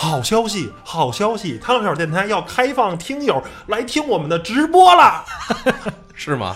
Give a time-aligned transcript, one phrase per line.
[0.00, 1.58] 好消息，好消息！
[1.58, 5.24] 汤小电台要开放听友来听我们的直播了，
[6.14, 6.54] 是吗？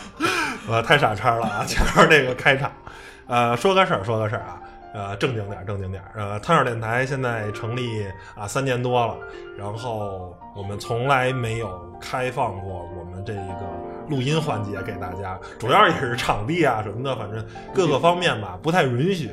[0.69, 1.65] 呃，太傻叉了啊！
[1.67, 2.71] 前面那个开场，
[3.27, 4.61] 呃，说个事儿，说个事儿啊，
[4.95, 6.13] 呃，正经点儿，正经点儿。
[6.15, 8.07] 呃，汤小电台现在成立
[8.37, 9.17] 啊三年多了，
[9.59, 13.67] 然后我们从来没有开放过我们这一个
[14.09, 19.33] 录音环节给大家，主要也是场地啊什么的，反正各个方面吧不太允许。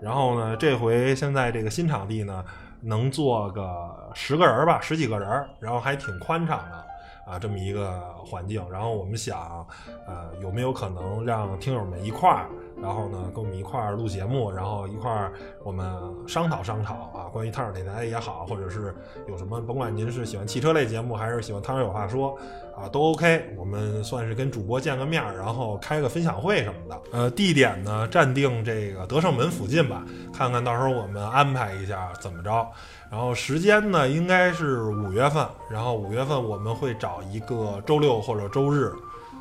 [0.00, 2.44] 然后呢，这回现在这个新场地呢。
[2.80, 6.84] 能坐个十个人吧，十几个人，然后还挺宽敞的
[7.26, 8.64] 啊，这么一个环境。
[8.70, 9.66] 然后我们想，
[10.06, 12.46] 呃，有没有可能让听友们一块儿，
[12.80, 15.32] 然后呢，跟我们一块儿录节目，然后一块儿
[15.64, 15.86] 我们
[16.26, 18.94] 商讨商讨啊，关于汤小电台也好，或者是
[19.28, 22.36] 有什么，甭管您是喜欢汽车类节目，还是喜欢汤小有话说。
[22.78, 27.00] 啊，都 OK，我们算是跟主播见个面儿，然后开个分享会什么的。
[27.10, 32.64] 呃，地点呢暂定这个德胜门附近吧，看看到时候我们安排一下怎么着。
[33.10, 38.92] 然后时间呢应该是五月份，然后五月份我们会找一个周六或者周日，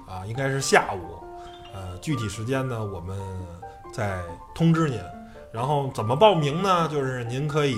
[0.07, 1.26] 啊，应该是下午。
[2.07, 3.19] 具体时间呢我们
[3.91, 4.23] 再
[4.55, 4.97] 通知您。
[5.51, 6.87] 然后怎么报名呢？
[6.87, 7.75] 就是您可以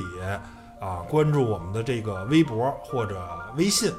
[0.79, 3.19] 啊关注我们的这个微博或者
[3.57, 3.91] 微信，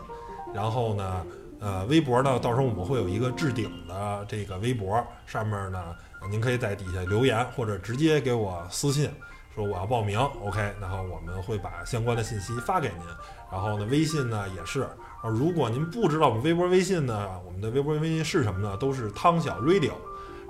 [0.54, 1.26] 然后呢。
[1.62, 5.94] 呃，微博呢，到时候我们会有一个置顶的这个微博，上面呢，
[6.30, 9.10] 您可以在底下留言，或者直接给我私信
[9.54, 13.06] 说我要报名，OK，然后我们会把相关的信息发给您。
[13.52, 14.88] 然后呢，微信呢也是，
[15.22, 18.74] 如果您不知道我们微博、微信呢，我们的微博、微信是什么呢？
[18.78, 19.92] 都是汤小 Radio。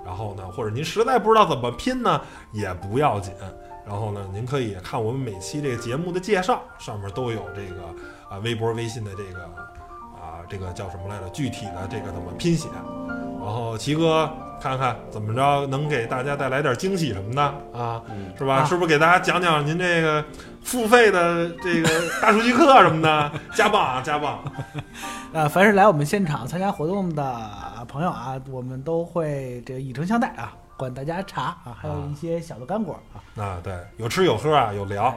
[0.05, 2.19] 然后呢，或者您实在不知道怎么拼呢，
[2.51, 3.33] 也不要紧。
[3.85, 7.83] 然后呢，您可以看我们每期这个节目的介绍，上面都有这个
[8.29, 9.43] 啊微博、微信的这个
[10.15, 10.39] 啊。
[10.49, 11.29] 这个叫什么来着？
[11.29, 12.67] 具体的这个怎么拼写？
[13.39, 14.29] 然后齐哥
[14.61, 17.41] 看看怎么着能给大家带来点惊喜什么的
[17.73, 18.01] 啊？
[18.37, 18.65] 是吧？
[18.65, 20.23] 是不是给大家讲讲您这个
[20.61, 21.89] 付费的这个
[22.21, 23.31] 大数据课什么的？
[23.55, 24.39] 加棒啊，加棒！
[25.33, 27.23] 呃，凡是来我们现场参加活动的
[27.91, 33.43] 朋友啊，我们都会这个以诚相待啊，管大家茶啊，还有一些小的干果啊。
[33.43, 35.13] 啊，对，有吃有喝啊，有聊。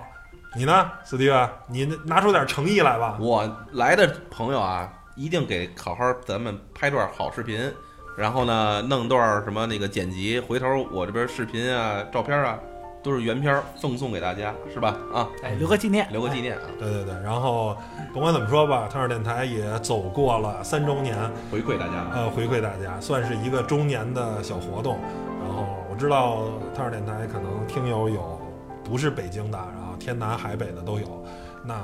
[0.56, 1.48] 你呢，斯蒂文？
[1.68, 3.16] 你拿出点诚意来吧。
[3.20, 4.92] 我来的朋友啊。
[5.16, 7.72] 一定给好好咱们拍段好视频，
[8.18, 12.58] 然后呢，弄段什么那个剪辑，回头我这边视频啊、照片啊，
[13.04, 14.96] 都是原片赠送给大家，是吧？
[15.12, 16.62] 啊，哎，留个纪念，留个纪念啊！
[16.78, 17.76] 对对对，然后
[18.12, 21.14] 甭管怎么说吧，汤尔电台也走过了三周年，
[21.52, 24.98] 回馈大家，呃，回馈大家，算是一个周年的小活动。
[25.40, 26.44] 然后我知道
[26.74, 28.40] 汤尔电台可能听友有
[28.82, 31.24] 不是北京的，然后天南海北的都有，
[31.62, 31.74] 那。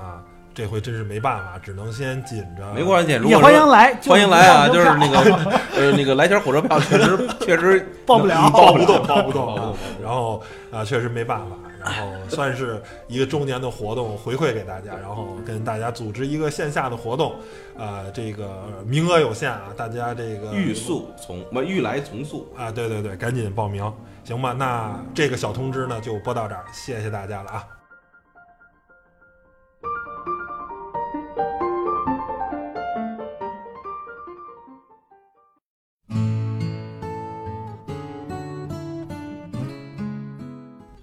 [0.52, 2.72] 这回真是没办法，只能先紧着。
[2.74, 4.68] 没关系，也欢迎来，欢迎来啊！
[4.68, 5.18] 就是那个
[5.76, 9.76] 呃，那个来钱火车票确实确实 报不了，报不动，报不动。
[10.02, 17.34] 然后啊，确实没办法，然后算是一个周年的活动回馈给大家，然后跟大家组织一个线下的活动。
[17.78, 22.70] 啊，这个名额有限啊，大家这个欲速从不欲来从速啊！
[22.70, 23.90] 对对对，赶紧报名，
[24.24, 24.52] 行吧？
[24.52, 27.64] 那这个小通知呢，就播到这儿，谢谢大家了啊！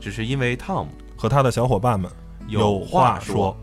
[0.00, 0.86] 只是因为 Tom
[1.16, 2.10] 和他的小伙伴们
[2.46, 3.56] 有话说。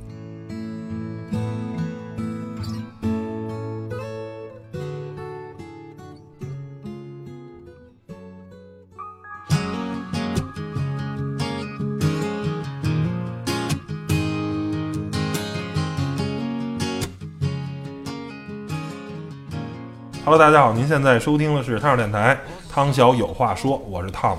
[20.25, 22.39] Hello，大家好，您现在收听的是汤小电台，
[22.71, 24.37] 汤小有话说，我是 Tom。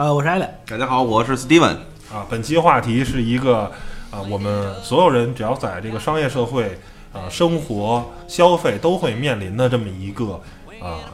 [0.00, 0.50] 呃，我是艾伦。
[0.66, 1.76] 大家好，我是 Steven。
[2.10, 3.70] 啊，本期话题是一个
[4.10, 6.78] 啊，我们所有人只要在这个商业社会
[7.12, 10.40] 啊生活消费都会面临的这么一个
[10.80, 11.04] 啊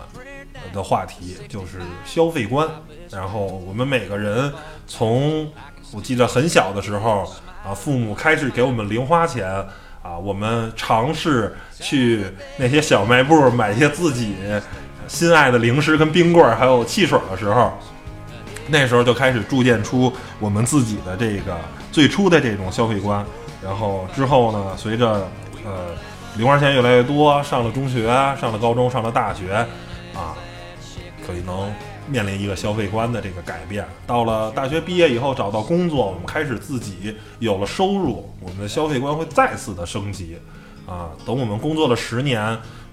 [0.73, 2.69] 的话题，就是消费观。
[3.11, 4.53] 然后我们每个人
[4.87, 5.51] 从
[5.91, 7.25] 我记得很小的时候
[7.67, 9.51] 啊，父母开始给我们零花钱
[10.01, 12.25] 啊，我们尝试去
[12.57, 14.37] 那些小卖部买一些自己
[15.09, 17.77] 心爱的零食跟冰棍儿还有汽水的时候。
[18.69, 21.57] 那时候就开始铸建出我们自己的这个
[21.93, 23.25] 最初的这种消费观，
[23.63, 25.29] 然后之后呢，随着
[25.65, 25.95] 呃
[26.37, 28.07] 零花钱越来越多，上了中学，
[28.41, 29.55] 上了高中，上了大学，
[30.15, 30.35] 啊，
[31.27, 31.73] 可能
[32.09, 33.87] 面临一个消费观的这个改变。
[34.07, 40.37] 到了大学毕业以后，找到工作，我们开始自己有了收入，我们的消费观会再次的升级。
[40.87, 42.41] 啊，等我们工作了十年，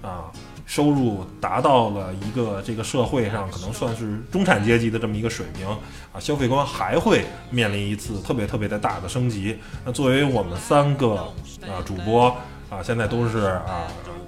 [0.02, 0.24] 啊，
[0.66, 9.58] 收入达到了一个这个社会上可能算是中产阶级的这么一个水平，啊，消费观还会面临一次特别特别的大的升级。
[9.84, 11.16] 那作为我们三个
[11.62, 12.28] 啊主播
[12.70, 13.86] 啊，现在都是啊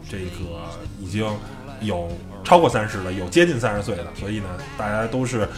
[0.09, 0.69] 这个
[1.01, 1.27] 已经
[1.81, 2.09] 有
[2.45, 4.47] 超过三十了，有接近三十岁的，所以呢，
[4.77, 5.49] 大家都是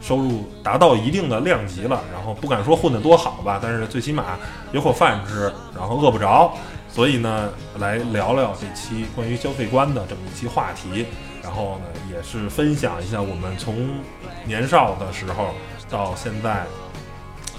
[0.00, 4.38] 收入达到一定的量级了，然后不敢说混得多好吧，但是最起码
[4.70, 6.54] 有口饭吃，然后饿不着。
[6.88, 11.06] 所以呢，来聊聊这期关于消费观的这么一期话题，
[11.42, 14.00] 然后呢，也是分享一下我们从
[14.44, 15.54] 年少的时候
[15.88, 16.66] 到现在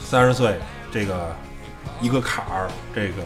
[0.04, 0.56] 三十岁
[0.92, 1.34] 这个
[2.02, 3.24] 一个坎儿，这个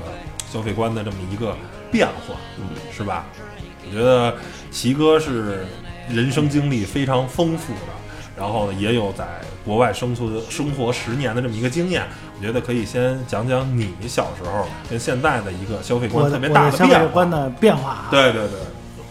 [0.51, 1.55] 消费观的这么一个
[1.91, 3.25] 变化，嗯，是吧？
[3.87, 4.35] 我觉得
[4.69, 5.65] 齐哥是
[6.09, 7.79] 人生经历非常丰富的，
[8.37, 9.25] 然后呢，也有在
[9.65, 12.05] 国外生存生活十年的这么一个经验。
[12.35, 18.07] 我觉得可以先讲讲你小时候跟现在的一个消费观特别大的消费观的变化啊。
[18.11, 18.41] 对对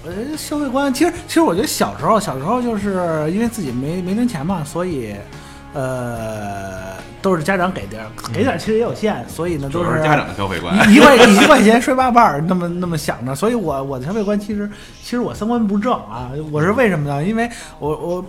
[0.04, 5.14] 对，呃，消费观其实其实我觉得小时候小时候就是因为自己没没零钱嘛，所以
[5.72, 6.92] 呃
[7.22, 14.68] 都是家长给点儿，给点儿其实也有限，所以呢都是家长的消费观， 一块一块钱摔八瓣儿，那么那么想着，所以我我的消费观其实
[15.02, 17.24] 其实我三观不正啊，我是为什么呢？
[17.24, 17.48] 因为
[17.78, 18.24] 我我。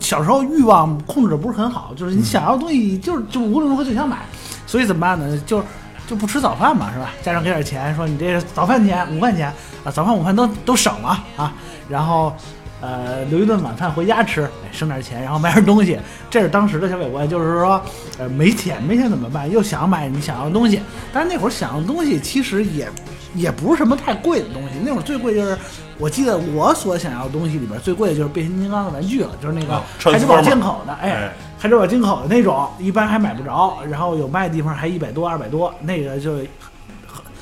[0.00, 4.18] 小时候欲望控制的不是很好，就是你想要的东西，就是就无论如何就想买，
[4.66, 5.40] 所以怎么办呢？
[5.46, 5.62] 就
[6.06, 7.10] 就不吃早饭嘛，是吧？
[7.22, 9.46] 家长给点钱，说你这早饭钱午饭钱
[9.84, 11.54] 啊，早饭午饭都都省了啊，
[11.88, 12.34] 然后
[12.80, 17.80] 呃留一顿晚饭回家吃，哎省点钱，然后买点东西，这是当时的消费观，就是说
[18.18, 19.48] 呃没钱没钱怎么办？
[19.48, 20.80] 又想买你想要的东西，
[21.12, 22.90] 但是那会儿想要的东西其实也
[23.34, 25.56] 也不是什么太贵的东西，那会儿最贵就是。
[25.98, 36.38] 我记得我所想要的东西里边最贵的就是变形金刚的玩具了，就是那个海之宝进口的，哎，海之宝进口的那种，一般还买不着，然后有卖的地方还一百多、二百多，那个就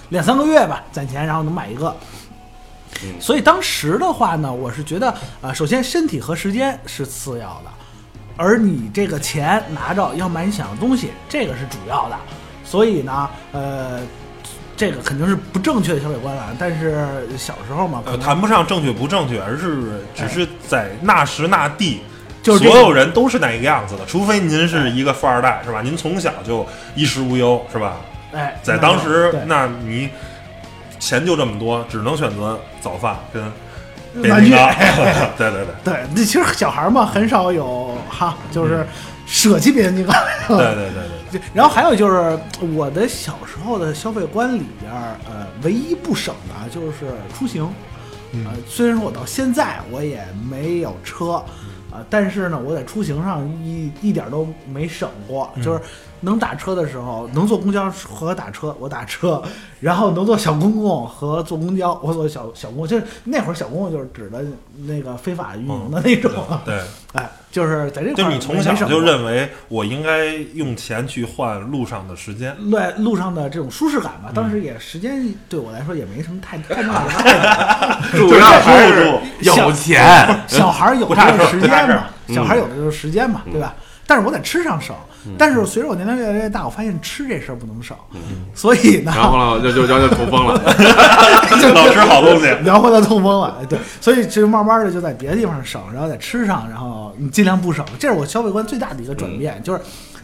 [0.08, 1.94] 两三个月吧，攒钱然后能买一个。
[3.20, 7.70] 所以当时的话呢，我是觉得啊，首先身体和时间是次要的，
[8.36, 12.16] 而你这个钱拿着要买你想要的东西，这个是主要的。
[12.64, 14.00] 所以呢，呃。
[14.78, 17.04] 这个肯定是不正确的消费观啊，但是
[17.36, 22.00] 小时候嘛，呃，谈不上正确不正确，而是只是在那时那地，
[22.44, 25.82] 就是所有人都是那个样子的，除非您是一个富二代，是吧？
[25.82, 26.64] 您从小就
[26.94, 27.96] 衣食无忧，是吧？
[28.32, 30.08] 哎，在当时，那你
[31.00, 33.42] 钱就这么多，只能选择早饭跟
[34.30, 34.52] 玩具。
[35.36, 38.86] 对对对对，那其实小孩嘛，很少有哈，就是
[39.26, 40.14] 舍弃变形金刚。
[40.46, 41.17] 对对对对。
[41.54, 42.38] 然后还有就是
[42.74, 47.68] 我的小时候的消费观里边，呃，唯一不省的就是出行。
[48.32, 51.42] 呃，虽然说我到现在我也没有车，
[51.90, 55.80] 啊，但是呢，我在出行上一一点都没省过，就是。
[56.20, 59.42] 能打车的时候，能坐公交和打车，我打车；
[59.80, 62.88] 然后能坐小公共和坐公交，我坐小小公共。
[62.88, 64.44] 就是那会儿小公共就是指的
[64.86, 66.30] 那个非法运营的那种。
[66.64, 66.80] 对，
[67.14, 74.30] 哎，就是在这块就你从小就认为我应该用钱去换路上的时间，对路上的这种舒适感吧。
[74.34, 83.74] 当时也时间对我来说也没什么太太大的主要还是有钱，小孩有的就是时间嘛，小孩有的就是时间嘛，对吧？
[84.08, 84.96] 但是我在吃上省。
[85.36, 87.94] 但是随着我年龄越来越大，我发现吃这事儿不能省，
[88.54, 90.58] 所以呢，然后就就就就痛风了，
[91.60, 99.80] 就 老吃好东西，然后就痛风了，对，所以就慢慢的就在别的地方省，然后在吃上，然后你尽量不省，这是我消费观最大的一个转变，就是。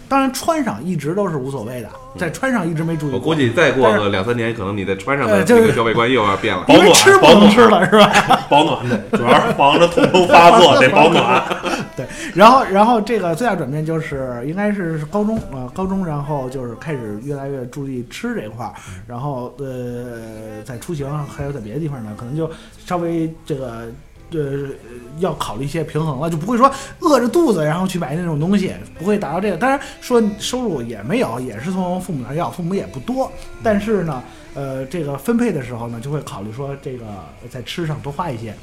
[0.09, 3.13] 当然，穿上一直都是无所谓的，在穿上一直没注意。
[3.13, 6.65] 我估计再过个两三年，可能你在穿上的这个消费观又要变了。
[6.69, 8.13] 保暖，吃不能吃了是吧？
[8.49, 11.43] 保暖的，主要是防着痛风发作， 得保暖。
[11.97, 18.75] 对，然后，然后这个最大转变就是应该是高中啊，高中，然后就是开始越来越注意吃这块儿，
[19.07, 22.51] 然后呃，在出行还有在别的地方呢，可能就
[22.85, 23.89] 稍微这个。
[24.37, 24.69] 呃，
[25.19, 29.57] 要考虑一些平衡了，就不会说饿着肚子然后去买那种东西，不会达到这个。
[29.57, 33.31] 当然说收入也没有，也是从父母那要，父母也不多。
[33.63, 34.23] 但是呢，
[34.55, 37.05] 呃，这个分配的时候呢，就会考虑说这个
[37.51, 38.55] 在吃上多花一些。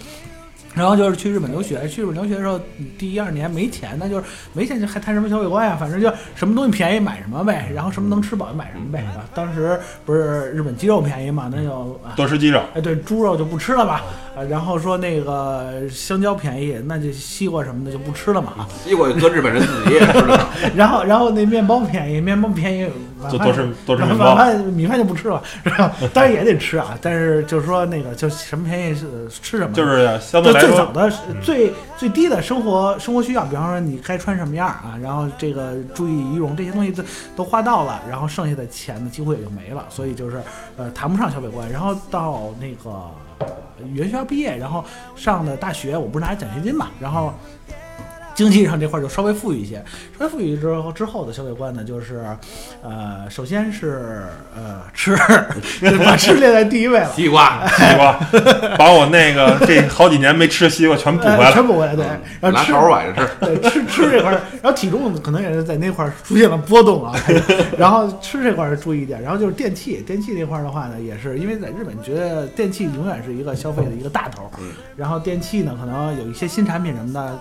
[0.73, 2.59] 然后就是去日本留学，去日本留学的时候，
[2.97, 4.23] 第一二年没钱，那就是
[4.53, 5.75] 没钱就还谈什么消费观呀？
[5.77, 8.99] 反正就什么东西便宜买什么呗，然后什么能吃饱就买什么呗。
[8.99, 14.01] 啊当时不是日本鸡肉便宜嘛，那就啊多吃鸡肉，哎，对，猪肉就不吃了吧，
[14.35, 20.19] 啊，然后说那个香蕉便宜，那就西瓜什么的就不吃了嘛，啊，西瓜搁日本人自己也吃
[20.75, 22.87] 然后然后那面包便宜，面包便宜，
[23.29, 25.91] 就多吃多吃晚面包晚饭米饭就不吃了，是吧？
[26.13, 31.11] 当然也得吃啊，但是就是说那个就什么便宜是吃什么，就是相对就来说，最早的
[31.41, 37.03] 最最低的生活生活需要，比方说你该穿什么样啊，然后这个注意仪容这些东西都
[37.35, 40.41] 都花到了，然后剩下的钱呢几乎也就没了，所以就是
[40.77, 41.69] 呃谈不上消费观。
[41.69, 42.89] 然后到那个
[43.39, 43.47] 呃
[43.91, 44.83] 语言学校毕业，然后
[45.15, 47.33] 上的大学，我不是拿奖学金嘛，然后。
[48.33, 49.83] 经济上这块儿就稍微富裕一些，
[50.17, 52.25] 稍微富裕之后之后的消费观呢，就是，
[52.81, 54.23] 呃，首先是
[54.55, 55.15] 呃吃，
[56.03, 58.13] 把吃列在第一位了，西瓜西瓜，
[58.77, 61.53] 把我那个这好几年没吃的西瓜全补回呃来了。
[61.53, 62.05] 全补回来，对，
[62.39, 63.31] 然后吃拿勺崴着吃。
[63.45, 67.13] 对，吃吃这块儿，然后体重可能也是在那块儿出现了波动啊。
[67.77, 74.49] 然后吃这块儿注意一点，然后就是电器，电器这块儿的话呢，也是因为在日本觉得电器永远是一个消费的一个大头
[74.95, 77.39] 然后电器呢，可能有一些新产品什么的。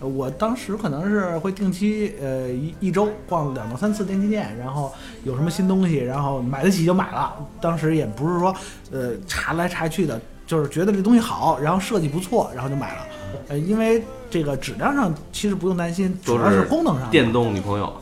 [0.00, 4.92] 呃我当时可能是会定期，呃，一一周逛两到三次电器店，然后
[5.24, 7.34] 有什么新东西，然后买得起就买了。
[7.60, 8.54] 当时也不是说，
[8.90, 13.06] 呃，查来查去的，就是觉得这东西好，然后设计不错，然后就买了。
[13.48, 17.10] 呃，因为这个质量上其实不用担心，主要是功能上。
[17.10, 17.92] 电动女朋友，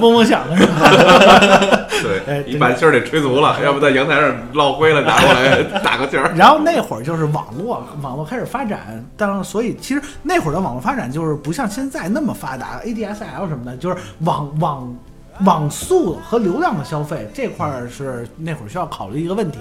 [0.00, 1.77] 嗡嗡响的是吧？
[2.26, 6.32] 哎对，你把气儿得吹足了，要不在阳台上落灰了，拿过来 打个气儿。
[6.36, 14.96] 然后那会儿就是网络，网络开始发展，当所以其实那会儿的网络发展就是不像现在那么发达，ADSL 什么的，就是网网
[15.44, 19.58] 网速和流量的消费这块儿是那会儿需要考虑一个问题，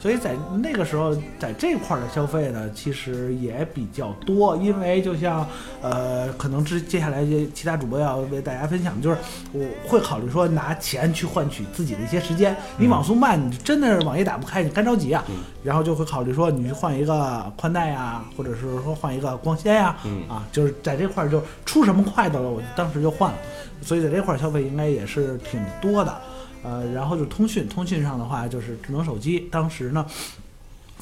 [0.00, 5.46] 所以在那个时候在这块儿的消费呢，其实也比较多，因为就像
[5.82, 9.16] 呃，可能之接下来这其他主播要为大家分享，就是
[9.52, 15.24] 我会考虑说拿钱去换取自己的一些时间，你网速慢，你真的是网页打不开，你干着急啊，
[15.62, 20.20] 然后就会考虑说你去换一个宽带呀，或者是说换一个光纤呀，嗯。
[20.30, 23.38] 啊，就是在这块儿就出什么快的了，我当时就换了，
[23.82, 26.20] 所以在这块儿消费应该也是挺多的。
[26.62, 30.04] 呃，然后就通讯，通讯上的话就是智能手机，当时呢，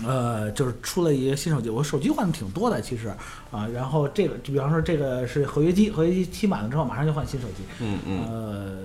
[0.06, 3.08] 呃，就是出了一个新手机，我手机换的挺多的，其实
[3.50, 8.78] 啊，然后这个，就比方说这个是合约机，合约机期满了之后马上就换新手机，嗯嗯，呃，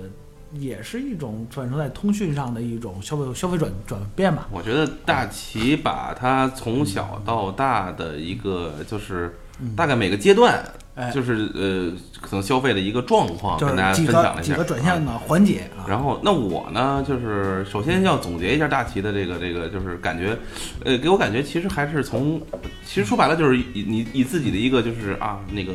[0.59, 4.47] 也是一种转成在通讯上的一种消费消费转转变吧。
[4.51, 9.35] 我觉得大齐把他从小到大的一个就是
[9.75, 10.71] 大概每个阶段，哎
[11.13, 14.55] 就是呃可能消费的一个状况，跟大家分享了一下。
[14.55, 20.37] 个几个转啊向的环节啊，然后，那我呢，就是首先要总结一下大齐的这个这个，就是感觉，
[20.85, 22.39] 呃，给我感觉其实还是从，
[22.85, 25.73] 其实说白了就是以你以自己的一个就是啊那个，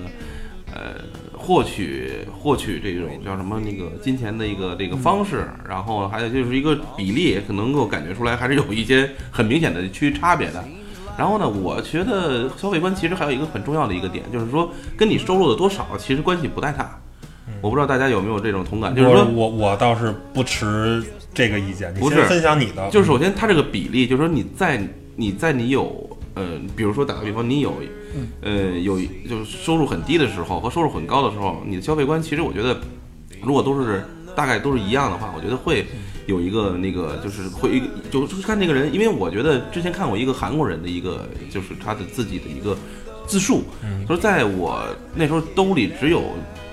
[0.72, 1.02] 呃，
[1.36, 10.64] 获取获取这种叫什么那个金钱的一个这个方式，然后还有就是一个比例，可能够感觉出来还是有一些很明显的区差别的。
[11.18, 16.98] 然后呢，我觉得消费观其实还有一个很重要的一个点，就是说跟你收入的多少其实关系不太大。
[17.60, 21.02] 我不知道大家有没有这种同感，就是说我我我倒是不持
[21.34, 22.88] 这个意见，你不是先分享你的。
[22.90, 24.80] 就是首先它这个比例，就是说你在
[25.16, 26.46] 你在你有呃，
[26.76, 27.74] 比如说打个比方，你有
[28.42, 32.78] 呃有就是收入很低的时候和收入很高的时候，你的消费观其实我觉得，
[33.42, 34.04] 如果都是
[34.36, 35.84] 大概都是一样的话，我觉得会
[36.28, 37.80] 有一个那个就是会
[38.10, 42.76] 就就是看那个人，因为我觉得之前看过一个韩国人的一个就是他的自己的一个
[43.26, 43.64] 自述，
[44.06, 46.22] 他说在我那时候兜里只有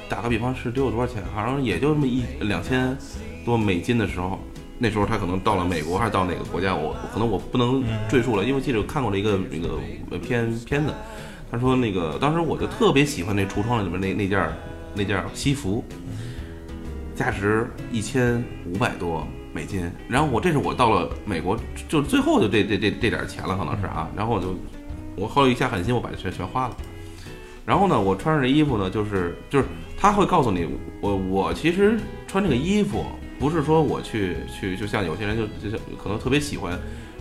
[0.09, 2.95] 打个比方是得有多少钱，好像也就这么一两千
[3.45, 4.37] 多美金的时候，
[4.77, 9.79] 那时候他可能到了美国还是到哪个国家，我可能我不能赘述了，因为记得看过了一个那个
[10.11, 10.93] 呃片片子，
[11.49, 14.53] 他说那个当时我就特别喜欢那橱窗里面那那件儿
[14.93, 15.81] 那件儿西服，
[17.15, 21.57] 价值一千五百多美金，然后我这是我到了美国
[21.87, 24.53] 就最后就这这这这点儿钱了，可能是啊，然后我就
[25.15, 26.75] 我后来一下狠心，我把这全全花了。
[27.65, 29.65] 然后呢，我穿上这衣服呢，就是就是
[29.97, 30.67] 他会告诉你，
[30.99, 31.97] 我我其实
[32.27, 33.05] 穿这个衣服
[33.39, 36.77] 不是说我去去，就像有些人就就是可能特别喜欢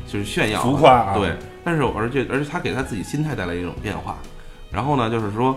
[0.08, 4.18] 就是炫耀啊浮夸啊对，但是而且而且他给他自己心态带来一种变化。
[4.72, 5.56] 然后呢，就是说，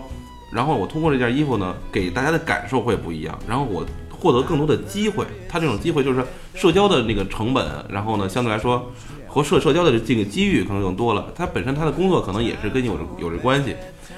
[0.52, 3.84] 然后我通过这件衣服呢，给大家的感受会不一样，然后我
[4.18, 5.24] 获得更多的机会。
[5.48, 8.90] 他这种机会就是社交的那个成本，然后呢，相对来说
[9.26, 11.32] 和社社交的这个机遇可能更多了。
[11.34, 13.74] 他本身他的工作可能也是跟你有着有着关系，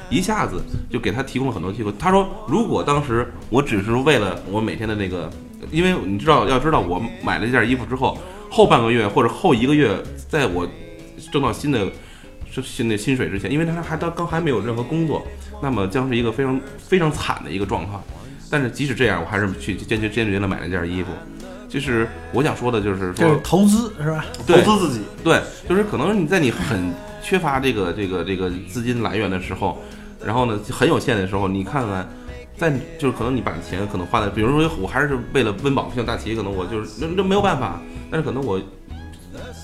[0.09, 1.92] 一下子就给他提供了很多机会。
[1.99, 5.30] 他说，如果当时我只是为了我每天的那个，
[5.71, 9.97] 因为你知道，要知道我买了这件衣服之后，后半个月或者后一个月，
[10.28, 10.66] 在我
[11.30, 11.87] 挣到新的
[12.50, 15.25] 是薪那薪水之前，因为他还他刚还没有任何工作，
[15.62, 18.02] 那么将是一个非常非常惨的一个状况。
[18.50, 21.11] 但是即使这样，我还是去坚决坚决的买了件衣服。
[21.69, 24.25] 就是我想说的，就是说这是投资是吧？
[24.45, 26.92] 投资自己，对，就是可能你在你很
[27.23, 29.78] 缺乏这个这个这个资金来源的时候，
[30.25, 32.09] 然后呢很有限的时候，你看看，
[32.57, 37.80] 在就是可能你把钱可能花在，比如说我还是为了温饱，像大齐，可能我就是那那没有办法，
[38.11, 38.61] 但是可能我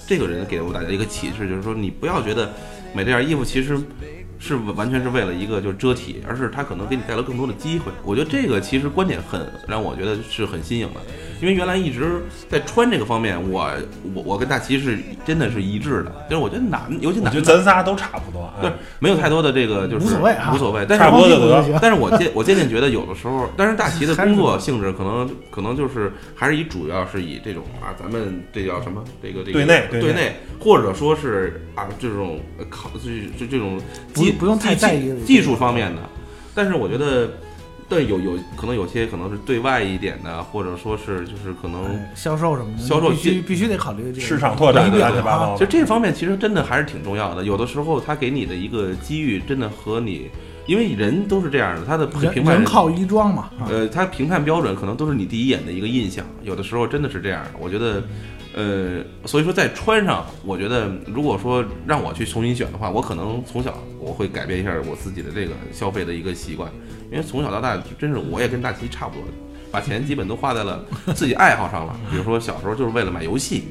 [0.06, 2.52] 这个人给了我大家一个启示，就是说你不要觉得
[2.94, 3.76] 买这件衣服其实。
[4.38, 7.90] 是完全是为了一个就是遮体，而是它可能给你带来更多的机会。
[8.04, 11.00] 我觉得这个其实观点很让我觉得是很新颖的，
[11.40, 13.70] 因为原来一直在穿这个方面，我
[14.14, 18.52] 我我跟大齐是真的是一致的，就是我觉得男，尤其我男觉得咱仨都差不多。
[18.60, 20.86] 对哎，没有太多的这个就是无所谓啊无所谓。
[20.88, 33.78] 但是差不多就得 但是我渐我渐渐觉得有的时候，但是大齐的工作性质可能可能就是还是以主要是以这种啊，咱们这叫什么这个这个对内对内，或者说是啊这种呃考这这这种
[34.14, 36.02] 技不不用太在意技术方面的。
[36.54, 37.28] 但是我觉得，
[37.88, 41.84] 对有有可能有些可能是对外一点的，或者说是就是可能。
[41.84, 47.44] 哎销售什么的，销售必须必须得考虑这个市场拓展的乱七八糟的，就这方面其实真的还是挺重要的。
[47.44, 50.30] 有的时候他给你的一个机遇，真的和你，
[50.66, 57.50] 因为人都是这样的，他的人评判人靠衣装嘛，啊呃，他评判标准可能都是你第一眼的一个印象，有的时候真的是这样的。
[57.60, 58.02] 我觉得，
[58.54, 66.70] 呃，所以说在穿上，我觉得如果说让我去重新选的话，我可能从小我会改变一下我自己的这个消费的一个习惯，
[67.10, 69.24] 因为从小到大真是我也跟大齐差不多，
[69.70, 70.84] 把钱基本都花在了
[71.14, 71.94] 自己爱好上了。
[72.10, 73.68] 比如说小时候就是为了买游戏。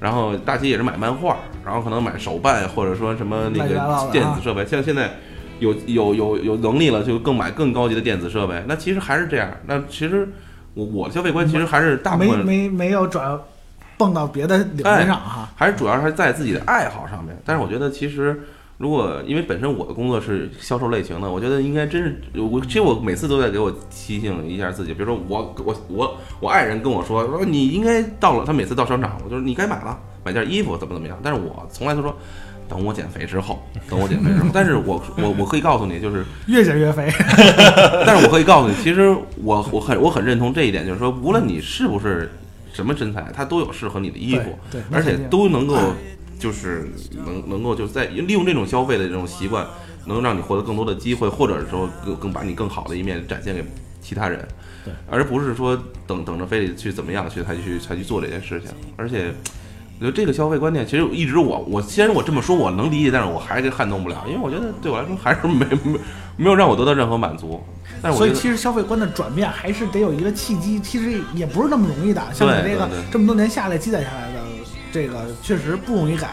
[0.00, 4.64] 然后大齐也是买漫画，然后可能买手办，或者说什么那个电子设备。
[4.64, 5.10] 像现在
[5.58, 8.64] 有有有有能力了，就更买更高级的电子设备。
[8.66, 9.50] 那其实还是这样。
[9.66, 10.26] 那其实
[10.72, 13.38] 我我的消费观其实还是大部分没没没有转
[13.98, 15.50] 蹦到别的领域哎上哈。
[15.54, 17.36] 还是主要是在自己的爱好上面。
[17.44, 18.42] 但是我觉得其实。
[18.80, 24.94] 如果因为本身我的工作是销售类型的，我觉得应该真是我，其实我每次都在给我提醒一下自己。
[24.94, 31.18] 比如说我我我我爱人跟我说说你应该到了，他每次到商场，我就说你该买了，买件衣服怎么怎么样。
[31.22, 32.16] 但是我从来都说
[32.70, 34.48] 等我减肥之后， 等我减肥之后。
[34.50, 37.06] 但是我我我可以告诉你，就是越减越肥，
[38.06, 42.32] 但是我可以告诉你，其实我我很我很认同这一点，就是说，无论你是不是
[42.72, 45.76] 什么身材，它都有适合你的衣服，对对而且都能够
[46.40, 46.90] 就是
[47.24, 49.64] 能能够就是在利用这种消费的这种习惯，
[50.06, 53.62] 能让你获得更多的机会，或者说更更把你更好的一面展现给
[54.02, 54.48] 其他人，
[54.84, 59.32] 对，而不是说等等着非得去怎么样去才去才去做这件事情，而且。
[60.02, 66.00] 我觉得这个消费观念，其实一直我我虽然我这么说我能理解，但是我还是撼动不了，因为我觉得对我来说还是没没
[66.38, 67.62] 没有让我得到任何满足。
[68.00, 72.22] 但是我所以其实消费观的转变还是得有一个契机，其实也不是那么容易的。
[72.32, 74.39] 像你这个这么多年下来积攒下来的，
[74.92, 76.28] 这个确实不容易改。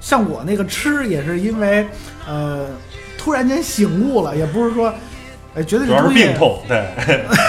[0.00, 1.86] 像我那个吃也是因为，
[2.26, 2.66] 呃，
[3.18, 4.94] 突然间醒悟了，也不是说，
[5.56, 6.86] 哎，觉得主要是这东西病痛，对，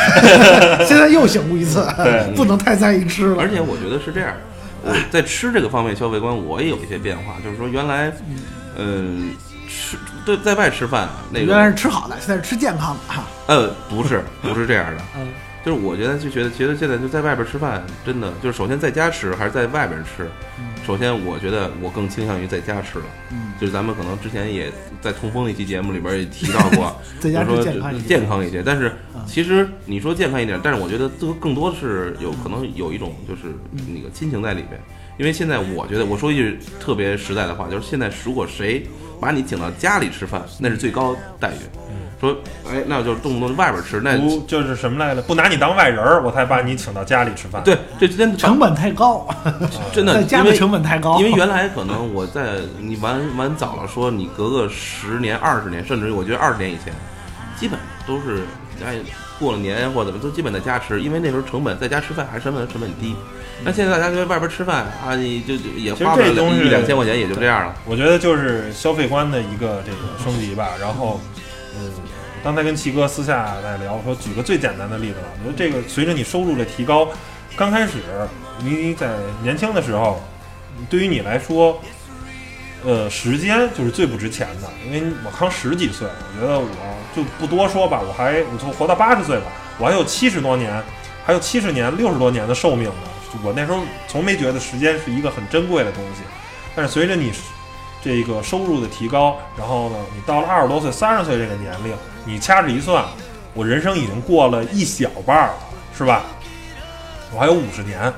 [0.88, 3.38] 现在又醒悟一次 对，不能太在意吃了。
[3.40, 4.34] 而且我觉得是这样，
[4.84, 8.12] 我在吃这个方面消费观我也有一些变化，就是说原来，
[8.78, 9.32] 嗯、
[9.70, 13.24] 吃对在外吃饭那原来是吃好的，现在是吃健康的哈。
[13.48, 15.28] 呃不是不是这样的，嗯，
[15.68, 20.26] 就是我觉得就觉得其实现在就在外边吃饭，真的就是首先在家吃还是在外边吃，
[20.86, 28.08] 首先我觉得我更倾向于在家吃了，嗯，就是咱们可能之前也在痛风那期节目里边也提到过， 在家就是说健康一些。
[28.08, 33.54] 健康一些，但是嗯其实你说健康一点，但是我觉得这个更多是有可能有一种就是
[33.94, 34.80] 那个亲情在里边，
[35.20, 38.88] 因为现在我觉得我说一句特别实在的话，就是现在如果谁
[39.20, 41.60] 把你请到家里吃饭，那是最高待遇。
[42.20, 42.36] 说
[42.68, 45.22] 哎，那就是动不动外边吃，那不就是什么来着？
[45.22, 49.28] 不拿你当外人儿，我才把你请到家里吃饭。，对这真 的成本太高，
[49.94, 51.20] 真的在家的因为成本太高。
[51.20, 56.94] 因为原来可能我在你玩玩早了说，你隔个十年、二十年，甚至于我觉得二十年以前，
[57.56, 58.44] 基本都是
[58.86, 58.96] 哎
[59.40, 63.16] 过了年或者怎么都基本在家吃，因为那时候成本在家吃饭还是成本成本低。
[63.64, 67.76] 那现在大家在外边吃饭啊，你就就也花不了东西一两千块钱，也就这样了。
[67.86, 70.70] 我觉得就是消费观的一个这个升级吧。
[70.80, 71.42] 然后，嗯，
[71.80, 71.92] 嗯
[72.44, 75.28] 刚才跟齐哥私下在聊，说举个最简单的例子吧。
[75.40, 77.10] 我觉得这个随着你收入的提高，
[77.58, 77.98] 刚开始
[78.60, 79.10] 你在
[79.42, 80.22] 年轻的时候，
[80.90, 81.82] 对于你来说，
[82.86, 84.70] 呃，时间就是最不值钱的。
[84.86, 86.68] 因为我刚十几岁，我觉得我
[87.16, 89.46] 就不多说吧，我还我就活到八十岁吧，
[89.80, 90.82] 我还有七十多年，
[91.26, 93.42] 还有七十年、六十多年的寿命呢。
[93.44, 96.22] 我那时候从没觉得时间是一个很珍贵的东西，
[96.76, 97.32] 但是随着你
[98.02, 101.94] 这个收入的提高，然后呢，你到了二十多岁、三十岁这个年龄，
[102.26, 103.04] 你掐指一算，
[103.54, 105.54] 我人生已经过了一小半儿了，
[105.98, 106.24] 是吧？
[107.34, 108.14] 我还有五十年，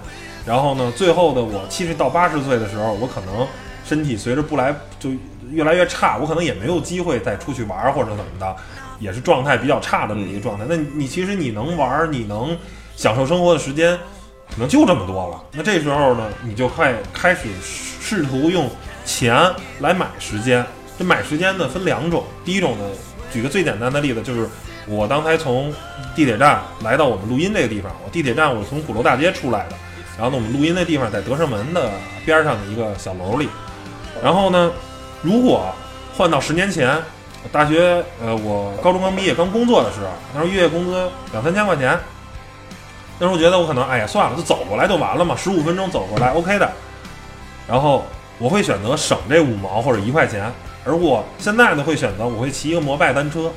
[0.45, 3.47] 然后呢，最后的我七十到八十岁的时候，我可能
[3.83, 5.09] 身体随着不来就
[5.49, 8.55] 越来越差，我可能也没有机会再出去玩儿或者怎么的，
[8.99, 10.65] 也是状态比较差的这么一个状态。
[10.69, 12.55] 那你其实你能玩儿，你能
[12.95, 13.97] 享受生活的时间，
[14.51, 15.41] 可能就这么多了。
[15.53, 18.69] 那这时候呢，你就快开始试图用
[19.09, 19.35] 钱
[19.79, 20.63] 来买时间。
[20.99, 22.85] 这买时间呢分两种，第一种呢，
[23.33, 24.47] 举个最简单的例子，就是
[24.85, 25.73] 我刚才从
[26.15, 29.75] 地铁站来到我们录音这个地方，我地铁站我从鼓楼大街出来的，
[30.15, 31.89] 然后呢，我们录音的地方在德胜门的
[32.23, 33.49] 边上的一个小楼里。
[34.21, 34.71] 然后呢，
[35.23, 35.73] 如果
[36.15, 36.95] 换到十年前，
[37.51, 41.97] 大学呃，我高中刚毕业刚工作的时候，那时候月月工资两三千块钱，
[43.17, 46.69] 那时候觉得我可能哎呀算了，就走过来就完了嘛，十五分钟走过来 OK 的。
[47.67, 48.05] 然后
[48.39, 50.51] 我会选择省这五毛或者一块钱，
[50.85, 53.51] 而我现在呢会选择我会骑一个摩拜单车，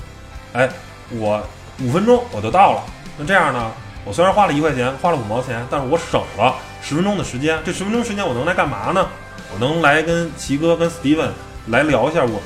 [0.52, 0.68] 哎，
[1.10, 1.40] 我
[1.80, 2.82] 五分钟我就到了。
[3.16, 3.70] 那这样呢，
[4.04, 7.58] 我虽然花了一块钱，花了五毛钱，但是我省了十分钟的时间。
[7.64, 9.06] 这十分钟时间我能来干嘛呢？
[9.54, 11.30] 我能来跟齐哥、跟 Steven
[11.68, 12.40] 来聊一下我们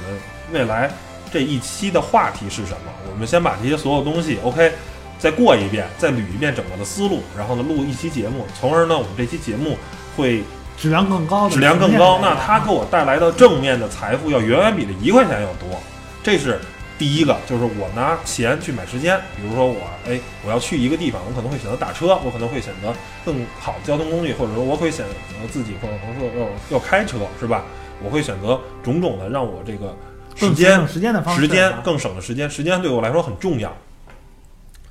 [0.53, 0.91] 未来
[1.33, 2.93] 这一期的话题是什么。
[3.11, 4.73] 我们先把这些所有东西 OK
[5.19, 9.79] 再过一遍，再捋一遍整个的思路，然后呢录一期节目，从而呢我们这期节目
[10.17, 10.43] 会
[10.77, 15.81] 质量更高的，质量更高，那它给我带来的正面的财富要远远比这一块钱要多。
[16.23, 16.61] 这是
[16.99, 19.19] 第一个，就是我拿钱去买时间。
[19.37, 22.93] 比如说我，哎，我要去一个地方，我可能会选择打车，我可能会选择
[23.25, 25.13] 更好的交通工具，或者说我会选择
[25.51, 27.65] 自己或者说要要开车，是吧？
[28.05, 29.97] 我会选择种种的让我这个
[30.35, 33.75] 时更间省时间的方式，时间更省的时间，时间对我来说很重要。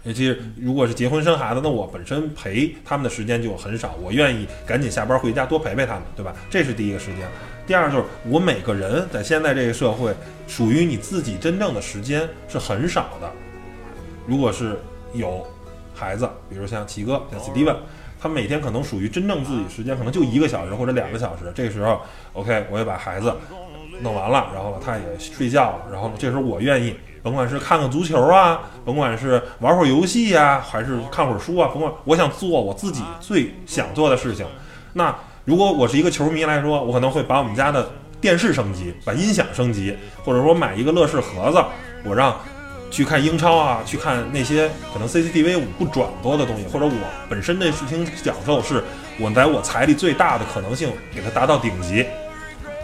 [0.05, 6.33] 尤其是如果是结婚生孩子，那我本身陪他们的时间就很少，我愿意赶紧下班回家多陪陪他们，对吧？
[6.49, 7.27] 这是第一个时间。
[7.65, 10.13] 第二就是我每个人在现在这个社会，
[10.47, 13.31] 属于你自己真正的时间是很少的。
[14.27, 14.79] 如果是
[15.13, 15.45] 有
[15.95, 17.75] 孩子，比如像齐哥、像 Steven，
[18.19, 21.51] 他每天可能属于真正自己时间可能就一个小时或者两个小时。
[21.55, 21.99] 这个时候
[22.33, 23.33] ，OK，我也把孩子
[24.01, 34.45] 弄完了，然后，他也睡觉了，然后这时候我愿意，甭管是看看足球啊，甭管是玩会儿游戏呀、还是看会儿书啊，甭管我想做我自己最想做的事情。
[34.93, 37.89] 那如果我是一个球迷来说，我可能会把我们家的
[38.21, 41.59] 电视升级，把音响升级，或者说买一个乐视盒子，
[42.03, 42.37] 我让
[42.91, 46.93] 去看英超啊，去看那些可能 CCTV 五不转播的东西，或者我
[47.27, 48.83] 本身的视听享受是
[49.19, 52.05] 我在我财力最大的可能性给它达到顶级。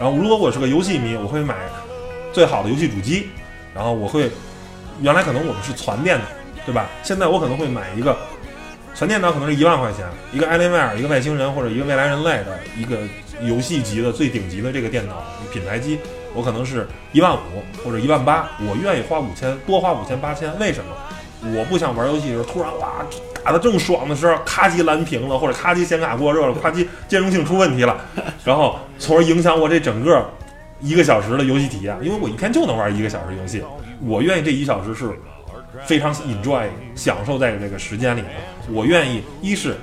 [0.00, 1.54] 然后如果我是个游戏迷，我会买
[2.32, 3.28] 最好的游戏主机，
[3.74, 4.30] 然后我会
[5.00, 6.24] 原来可能我们是攒电脑，
[6.64, 6.88] 对吧？
[7.02, 8.16] 现在我可能会买一个
[8.94, 12.98] 全电脑，可能是一万块钱，一个艾琳威尔，一个外星人或者一个未来人类的一个
[13.40, 15.98] 游戏级的最顶级的这个电脑品牌机，
[16.34, 17.38] 我可能是一万五
[17.84, 20.94] 或者一万八，我愿意花五千，多花五千八千，为什么？
[21.58, 23.04] 我不想玩游戏的时候，突然哇
[23.42, 28.00] 打的正爽的时候，咔叽蓝屏了，或者咔叽显卡过热了，咔叽兼容性出问题了，
[28.44, 30.24] 然后从而影响我这整个
[30.82, 33.62] 一个小时的游戏体验，因为我一天就能玩一个小时游戏，
[34.00, 35.10] 我愿意这一小时是
[35.84, 38.28] 非常 enjoy 享受在这个时间里的。
[38.68, 39.76] 我愿意，一是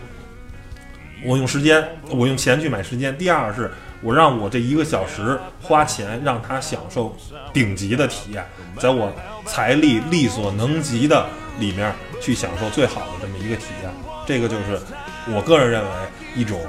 [1.23, 7.15] 我用时间，我用钱去买时间；第二是我让我这一个小时花钱让他享受
[7.53, 8.45] 顶级的体验，
[8.77, 9.11] 在我
[9.45, 11.25] 财力力所能及的
[11.59, 13.91] 里面去享受最好的这么一个体验。
[14.25, 14.79] 这个就是
[15.27, 15.89] 我个人认为
[16.35, 16.59] 一种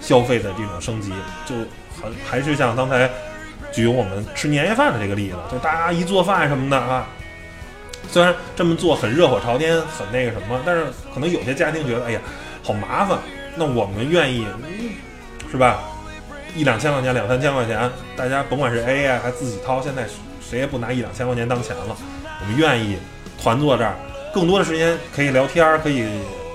[0.00, 1.10] 消费的这种升级，
[1.44, 1.54] 就
[2.00, 3.10] 很还是像刚才
[3.72, 7.06] 举我们吃年夜饭的这个例子，就大家一做饭什么的啊，
[8.10, 12.20] 虽然这么做很热火朝天，很那个什么，但是可能有些家庭觉得，哎呀，
[12.62, 13.18] 好麻烦。
[13.56, 14.46] 那我们愿意，
[15.50, 15.80] 是吧？
[16.56, 20.04] 一两千块钱，两三千块钱，大家甭管是 A 啊，还自己掏，现在
[20.40, 21.96] 谁也不拿一两千块钱当钱了。
[22.40, 22.96] 我们愿意
[23.40, 23.94] 团坐这儿，
[24.32, 26.04] 更多的时间可以聊天，可以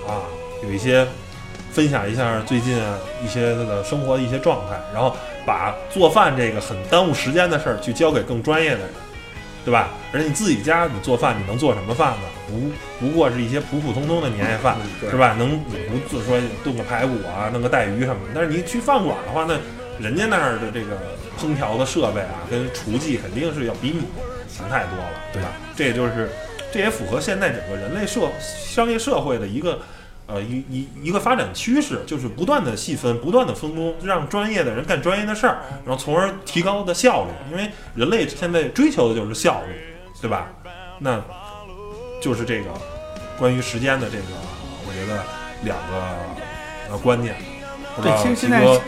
[0.07, 0.23] 啊，
[0.63, 1.05] 有一些
[1.71, 2.77] 分享一下最近
[3.23, 8.89] 一些那个生活的一些状态，然后把做饭这个很耽误时间的事儿去交给更专业的人，
[9.63, 9.89] 对吧？
[10.11, 12.27] 而且你自己家你做饭，你能做什么饭呢？
[12.47, 15.35] 不不过是一些普普通通的年夜饭，对是吧？
[15.37, 18.31] 能你不就说炖个排骨啊，弄个带鱼什么的。
[18.33, 19.57] 但是你去饭馆的话，那
[20.03, 20.97] 人家那儿的这个
[21.39, 24.03] 烹调的设备啊，跟厨技肯定是要比你
[24.51, 25.49] 强太多了，对吧？
[25.75, 26.29] 这也就是
[26.71, 29.79] 这也符合现在整个人类社商业社会的一个。
[30.27, 37.29] 呃，一一一个发展趋势就是不断的细分，不断的分工，让专业的人干专业的事儿，然后从而提高的效率。
[37.51, 39.75] 因为人类现在追求的就是效率，
[40.19, 40.47] 对吧？
[40.99, 41.21] 那
[42.21, 42.71] 就是这个
[43.37, 44.23] 关于时间的这个，
[44.87, 45.23] 我觉得
[45.63, 47.35] 两个呃观念。
[47.95, 48.81] 不知道对其实现在齐哥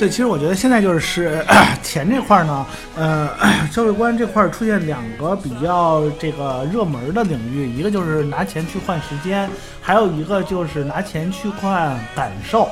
[0.00, 1.44] 对，其实我觉得现在就是
[1.82, 3.28] 钱这块儿呢，呃，
[3.70, 9.46] 消费观这块儿出现两个比较这个热门的领域，一个就是拿钱去换时间，
[9.82, 12.66] 还有一个就是拿钱去换感受。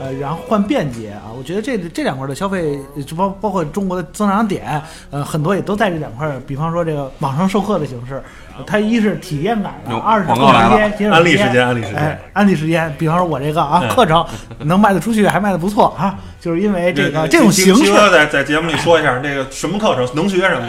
[0.00, 6.40] 呃，然后换便捷啊，我觉得这这两块的消费，就包包括中国的增长点，呃，很多也都在这两块儿。
[6.46, 8.22] 比方说这个网上授课的形式，
[8.66, 12.94] 它一是体验感的，二是广告来了时间节省安利时间安利时间哎，安利时间。
[12.98, 14.24] 比方说我这个啊嗯课程
[14.60, 20.68] 能卖得出去，还卖得不错啊，就是因为这个这种七形式七哥在在节目里说一下，这个什么课程能学什么？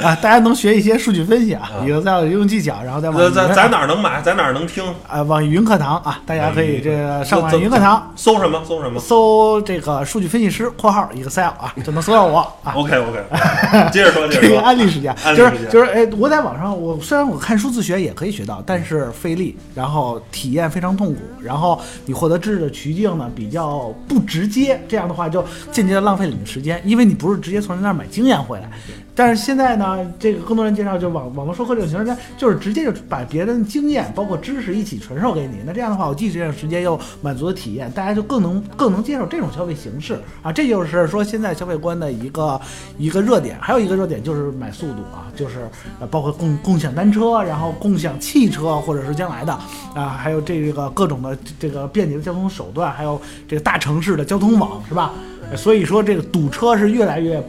[0.06, 4.20] 啊，大家能学一些数据分析啊，啊有在应用技巧，然后再往在在在哪儿能买？
[4.22, 4.84] 在哪儿能听？
[5.08, 8.12] 啊网易云课堂啊，大家可以这个上网易云课堂。
[8.16, 8.62] 搜什么？
[8.66, 12.72] 搜什么搜这个数据分析师（括号 Excel） 啊，就能搜到我啊。
[12.74, 28.70] ？OK OK，接着说，接这个 安利时间就是就是哎，我在网上我虽然我看书自学也可以学到，但是费力，然后体验非常痛苦，然后你获得知识的途径呢比较不直接，这样的话就间接的浪费了你的时间，因为你不是直接从人那儿买经验回来。
[29.14, 35.58] 但是现在呢，这个更多人介绍就网网络授课这种形式，就是直接就把别人经验包括知识一起传授给你。
[35.64, 40.52] 那这样的话，我既节省时间又满足了体验，大家就更能更能接受这种消费形式啊。
[40.52, 42.60] 这就是说现在消费观的一个
[42.98, 43.56] 一个热点。
[43.60, 45.68] 还有一个热点就是买速度啊，就是
[46.00, 49.52] 呃包括共共享单车，然后共享汽车，或者是将来的
[49.94, 55.12] 啊，还有这个各种的这个便捷的交通手段，还有这个大城市的交通网，是吧？
[55.56, 57.40] 所以说这个堵车是越来越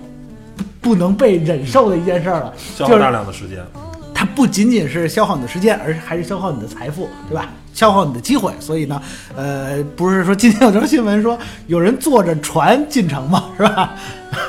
[0.56, 2.54] 不不能被忍受的一件事儿了。
[2.58, 3.58] 消耗大量的时间，
[4.26, 7.50] 它不仅仅是消耗你的时间，而是还是消耗你的财富，对吧？
[7.74, 8.54] 消耗你的机会。
[8.60, 9.02] 所以呢，
[9.36, 13.94] 呃，不是说今天有条新闻说有人坐着船进城嘛，是吧？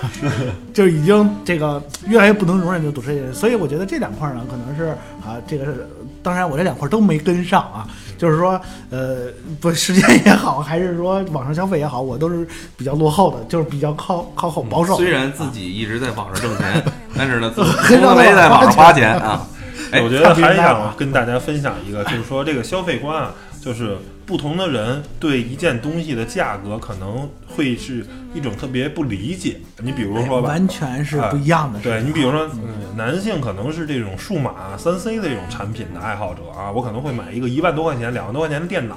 [0.72, 3.10] 就已经这个越来越不能容忍这个堵车。
[3.32, 5.88] 所以我觉得这两块呢，可能是啊，这个是
[6.22, 7.86] 当然我这两块都没跟上啊。
[8.16, 8.58] 就是说，
[8.88, 9.26] 呃，
[9.60, 14.96] 不时间也好，还是说网上消费也好，我都是比较落后的，就是比较靠靠后保守。
[14.96, 16.82] 虽然自己一直在网上挣钱，
[17.14, 19.46] 但是呢，很少从来没在网上花钱啊。
[19.92, 29.58] 哎我觉得还想跟大家分享一个，就是说这个消费观啊，就是不同的人对一件东西的价格可能会是一种特别不理解。
[29.78, 31.78] 你比如说吧，完全是不一样的。
[31.80, 38.96] 对你比如说，嗯，男性可能是这种数码三 C 的这种产品的爱好者啊，我可能会买一个一万多块钱、两万多块钱的电脑，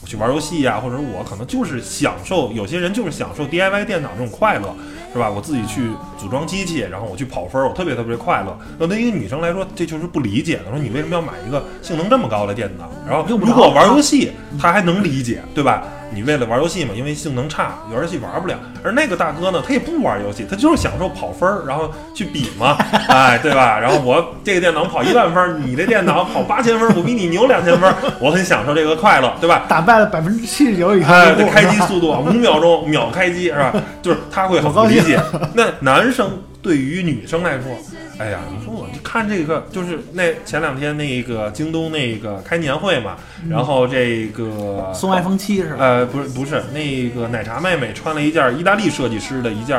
[0.00, 4.74] 我去玩游戏呀、或者我可能就是享受，有些人就是享受 DIY 电脑这种快乐，
[5.12, 5.30] 是吧？
[5.30, 8.58] 我自己去组装机器，然后我去跑分儿，我特别特别快乐。
[8.78, 12.90] 那对于一个女生来说，这就是不理解的，说你为什么要买一个性能这么高的电脑？
[13.08, 15.84] 然后如果玩游戏，她还能理解，对吧？
[16.14, 18.54] 你为了玩游戏嘛，因为性能差，玩游戏玩不了。
[18.84, 22.76] 而那个大哥呢，他也不玩游戏，他就是享受跑分儿，然后去比嘛，
[23.08, 23.78] 哎，对吧？
[23.78, 29.64] 然后我这个电脑跑一万分儿，你这电脑跑八千分儿，我比你牛两千分儿，我很享受这个快乐，对吧？
[29.68, 33.72] 打败了百分之七十九以上这开机速度啊，五秒钟秒开机是吧？
[34.02, 35.20] 就是他会很不理解。
[35.54, 36.30] 那男生
[36.62, 37.76] 对于女生来说，
[38.18, 43.16] 哎呀，你说我看这个，就是那前两天那个京东那个开年会嘛，
[43.50, 45.76] 然后这个送 iPhone 七是吧？
[45.80, 49.76] 呃，不是不是，那个奶茶妹妹穿了一件意大利设计师的一件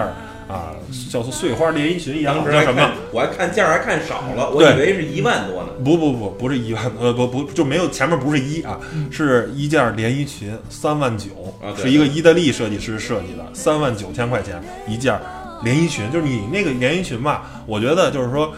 [0.49, 0.75] 啊，
[1.09, 5.69] 叫做碎花连衣裙一样，当时叫什么？，我还看价儿还看少了，我以为是一万多呢。
[5.85, 8.77] 不不不，不是一万，呃不不就没有前面不是一啊，
[9.09, 11.29] 是一件连衣裙，三万九
[11.61, 15.17] 啊，是一个意大利设计师设计的，三万九千块钱一件
[15.63, 18.53] 连衣裙，就是你那个连衣裙吧，我觉得就是说，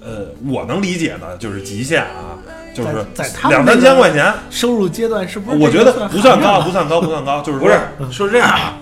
[0.00, 2.36] 呃，我能理解的就是极限啊，
[2.74, 3.04] 就是
[3.48, 5.58] 两三千块钱，收入阶段是不是？
[5.58, 8.78] 我觉得不算高，不不算高，不算高，就是不说是，说这样啊，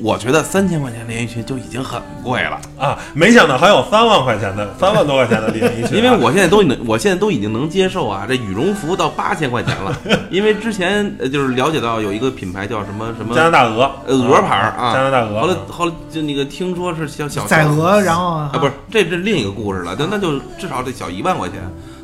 [0.00, 9.96] 我觉得三千块钱连衣裙就已经很贵了，啊，没想到还有三万块钱的，三万多块钱的连衣裙啊， 因为我现在都能，我现在都已经能接受啊，这羽绒服到八千块钱了，
[10.30, 19.96] 因为之前呃就是了解到有一个品牌叫什么什么 加拿大鹅，呃鹅牌儿啊，加拿大鹅，后来后来就那个听说是小小宰鹅，然后啊，不是，这是另一个故事了。
[19.98, 21.58] 那那就至少得小一万块钱。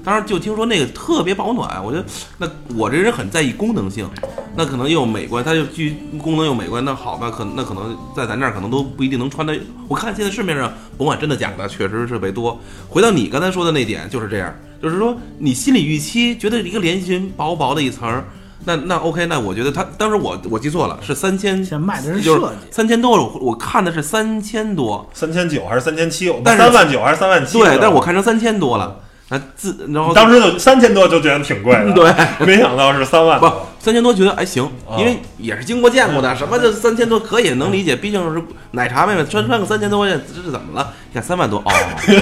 [0.04, 2.04] 当时，就听说那个特别保暖，我觉得
[2.38, 4.08] 那我这人很在意功能性，
[4.54, 9.56] 那可能又美观，它就具功能又美观，那好吧，可那可能在咱这儿可能都不一定能穿的。
[9.88, 12.60] 我看现在市面上甭管真的假的，确实是特别多。
[12.88, 18.24] 回到你刚才说的那点，就是这样，就是说你心理预期觉得一个连衣裙薄薄的一层儿，
[18.66, 25.08] 那那 OK，那我觉得他当时我我记错了，是三千，卖的是就是设计，三千多，我我看的是三千多。
[25.14, 26.30] 三千九还是三千七？
[26.44, 27.58] 但是三万九还是三万七？
[27.58, 33.50] 对，但是我看成三千多了，啊自然后当时就三千多就觉得挺贵的， 对，没想到是三万不。
[33.78, 40.92] 三千多觉得还行，哦因为也是经过见过的，什么这三千多可以能理解，毕竟是奶茶妹妹穿穿个三千多块钱，这是怎么了？
[41.10, 41.70] 你看三万多哦，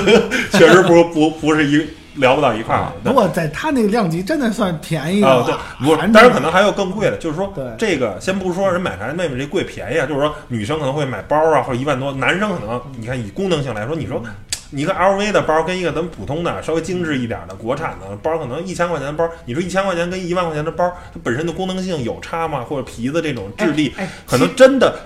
[0.53, 1.87] 确实不不不是一
[2.17, 5.45] 聊不到一块儿不过在他那个量级真的算便宜的啊，了。
[5.45, 5.55] 对，
[5.87, 14.29] 不当然可能还有更贵的，就是说这个先不说人买啥妹妹这贵便宜啊，就是说女生可能会买包啊或者一万多，男生可能你看以功能性来说，你说你
[14.73, 22.65] 一个 LV 的包跟一个咱们普通的稍微精致一点的国产的包，可能一千块钱的包，你说一千块钱跟一万块钱的包，它本身的功能性有差吗？
[22.65, 24.99] 或者皮子这种质地，哎，哎可能真的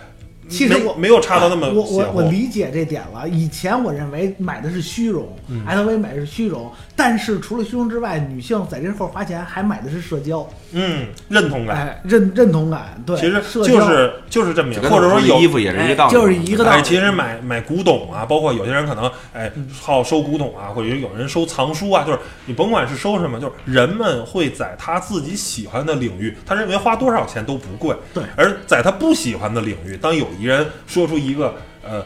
[0.49, 2.13] 其实我没有差到那么我我。
[2.13, 3.29] 我理解这点了。
[3.29, 13.75] 以前我认为买的是虚荣、嗯 l v 买的是虚荣，但是除了虚荣之外，女性在这块儿花钱还买的是社交，嗯，认同感，哎，认认同感，对，其实社交。
[13.75, 16.79] 就是就是这么一个，或者说有衣服也是一个道理，哎就是一个道理。
[16.79, 27.95] 哎，其实买买古董啊，包括有些人可能哎好收古董啊，或者有人收藏书啊，就是你甭管是收什么，就是人们会在他自己喜欢的领域，他认为花多少钱都不贵。
[28.15, 28.25] 对。
[28.37, 32.03] 而在他不喜欢的领域，当有一人说出一个呃。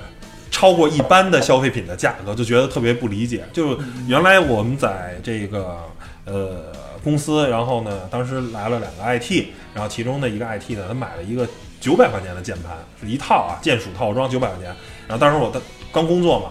[0.61, 3.43] 超过一般的消费品的价格，就觉得特别不理解。
[3.51, 5.79] 就是原来我们在这个
[6.27, 6.71] 呃
[7.03, 11.49] 公司，然后呢，当时来了两个 IT，然后其中的一个 IT 呢，他买了一个
[11.81, 14.67] 九百块钱的键盘，是一套啊，键鼠套装九百块钱。
[15.09, 15.59] 然后当时我的
[15.91, 16.51] 刚工作嘛，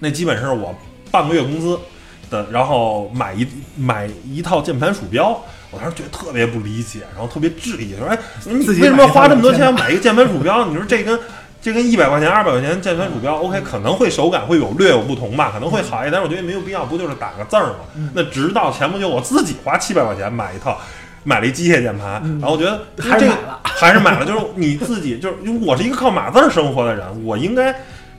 [0.00, 0.74] 那基本是我
[1.10, 1.78] 半个月工资
[2.28, 5.42] 的，然后买一买一套键盘鼠标。
[5.70, 10.66] 我当时觉得特别不理解，然后特别质疑，说：“哎，你自己为什么花这么多钱买一个键盘鼠标？
[10.66, 11.18] 你说这跟
[11.64, 17.76] 这跟一百块钱、二百块钱键盘鼠标，OK，可能会手感会有略有不同吧，可能会好一点，但是我觉得没有必要，不就是打个字儿吗？
[17.96, 18.10] 嗯。
[18.14, 20.78] 那直到前不久我自己花七百块钱买一套，
[21.22, 23.60] 买了一机械键盘，嗯然后我觉得这个还是买了。
[23.74, 27.74] 还是买了，就是你自己就是因为我是一个靠码字儿生活的人，我应该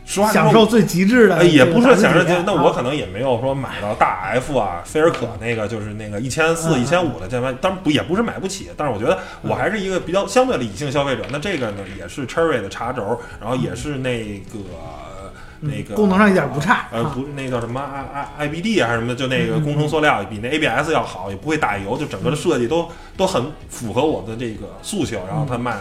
[0.06, 11.24] 享受最极致的呃，也不是说享受打字体验，那我啊可能也没有说买到大 F 啊、菲尔可那个，就是那个一千四、嗯一千五的键盘，当然不也不是买不起，但是我觉得我还是一个比较相对理性消费者。
[11.32, 14.60] 那这个呢，也是 Cherry 的茶轴，然后也是那个
[15.62, 17.12] 嗯那个功能上一点不差呃，啊。
[17.16, 22.88] 不，那叫什么 I I I B D 啊还是什么的，就那个嗯工程塑料比那 A B S 要好，也不会打油，就整个的设计都
[23.18, 25.20] 都很符合我的这个诉求。
[25.28, 25.76] 然后它卖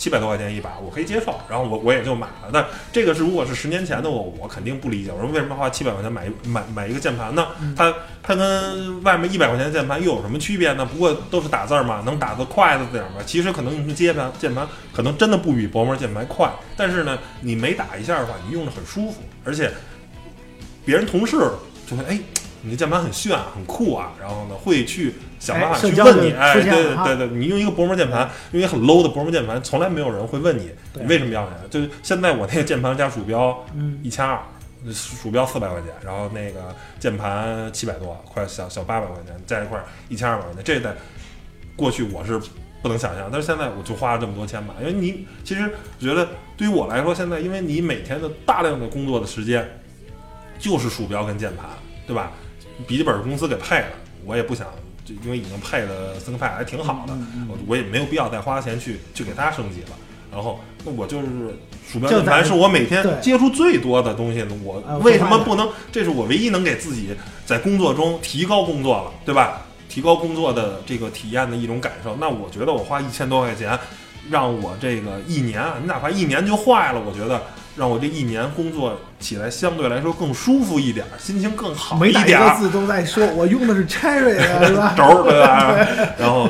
[0.00, 2.48] 七百多块钱一把，我可以接受，然后我我也就买了。
[2.50, 7.48] 但这个是如果是十年前的我，我肯定不理解，我说为什么花七百块钱买一买买一个键盘呢？
[7.76, 10.86] 它它跟外面一百块钱的键盘又有什么区别呢？
[10.86, 13.16] 不过都是打字儿嘛，能打得快的点儿嘛。
[13.26, 19.70] 其实可能你说键盘键盘可能真的不比薄膜键盘快，但是呢，你每打一下的话，你用着很舒服，而且
[20.82, 21.36] 别人同事
[21.86, 22.18] 就会哎。
[22.62, 31.50] 你的键盘很炫啊，很酷啊，然后呢，会去想办法去问你，哎，对对对对，你用一个薄膜键盘，用一个很 low 的薄膜键盘，从来没有人会问你，你为什么要呀？
[31.70, 34.38] 就是现在我那个键盘加鼠标嗯一千二，
[34.92, 40.94] 鼠标四百块钱，然后那个键盘七百多，快小小八百块钱，加一块一千二百块钱，这在
[41.76, 42.38] 过去我是
[42.82, 49.80] 不能想象，但是现在我就花了这么多钱买，因为你其实觉得对于我来说，现在因为你每天的大量的工作的时间
[50.58, 51.66] 就是鼠标跟键盘，
[52.06, 52.32] 对吧？
[52.86, 53.88] 笔记本公司给配了，
[54.24, 54.66] 我也不想。
[55.02, 59.88] 就因为已经配的森派还挺好的，嗯我我也没有必要再花钱去去给它升级了。
[60.30, 61.26] 然后，那我就是
[61.90, 64.46] 鼠标键盘是我每天接触最多的东西。
[64.62, 65.68] 我呃为什么不能？
[65.90, 67.08] 这是我唯一能给自己
[67.44, 69.62] 在工作中提高工作了，对吧？
[69.88, 72.14] 提高工作的这个体验的一种感受。
[72.20, 73.76] 那我觉得我花一千多块钱，
[74.30, 77.42] 让我这个一年啊，你哪怕一年就坏了，我觉得
[77.76, 82.54] 让我这一年工作起来相对来说更舒服一点，心情更好每打一点儿。
[82.54, 84.94] 个字都在说，我用的是 Cherry 的，是吧？
[84.98, 85.86] 轴儿，对吧？
[86.18, 86.48] 然后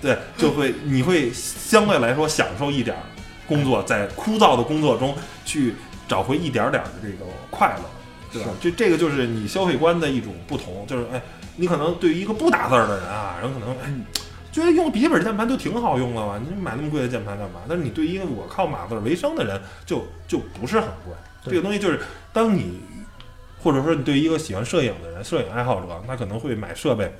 [0.00, 3.02] 对，就会你会相对来说享受一点儿
[3.46, 5.74] 工作，在枯燥的工作中去
[6.08, 7.84] 找回一点儿点儿的这个快乐，
[8.32, 8.50] 对吧？
[8.60, 11.22] 这这个就是你消费观的一种不同，就是哎，
[11.56, 13.92] 你可能对于一个不打字儿的人啊，人可能哎。
[14.56, 16.40] 觉得用笔记本键盘就挺好用了嘛？
[16.42, 17.60] 你买那么贵的键盘干嘛？
[17.68, 21.12] 但是你对于一个我靠码字儿为生的人，就就不是很贵。
[21.44, 22.00] 这个东西就是，
[22.32, 22.80] 当你
[23.62, 27.14] 或者说你对于一个喜欢摄影的人，摄影爱好者，他可能会买设备，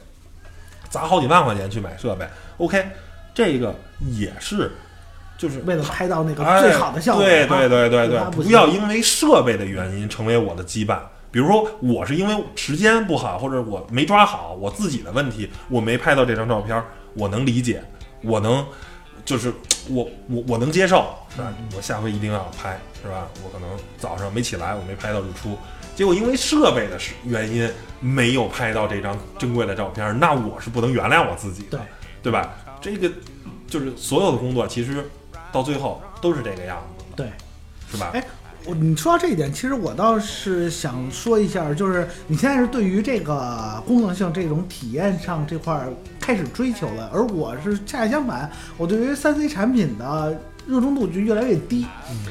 [0.88, 2.26] 砸好几万块钱去买设备。
[2.56, 2.82] OK，
[3.34, 3.74] 这个
[4.12, 4.72] 也是，
[5.36, 10.98] 就是为了拍到那个哎最好的效果，对啊对对对对，不不要因为设备的原因成为我的羁绊。
[11.30, 16.82] 比如说，我是因为时间不好，或者我没抓好我自己的问题，我没拍到这张照片，
[17.16, 17.82] 我能理解，
[18.22, 18.64] 我能，
[19.24, 19.52] 就是
[19.88, 21.52] 我我我能接受，是吧？
[21.76, 23.26] 我下回一定要拍，是吧？
[23.42, 25.56] 我可能早上没起来，我没拍到日出，
[25.94, 27.68] 结果因为设备的原因
[28.00, 31.80] 没有拍到这张珍贵的照片，那我是不能原谅我自己的，对
[32.24, 32.54] 对吧？
[32.80, 33.10] 这个
[33.66, 35.08] 就是所有的工作，其实
[35.50, 37.32] 到最后都是这个样子的，对。
[37.88, 38.10] 是吧？
[38.14, 38.24] 哎
[38.66, 45.88] 我你说到这一点，其实我倒是想说一下，就是你现在是对于这个功能性这种体验上这块儿
[46.20, 51.86] 开始追求了，而我是恰恰相反，我对于三 C 产品的热衷度就越来越低，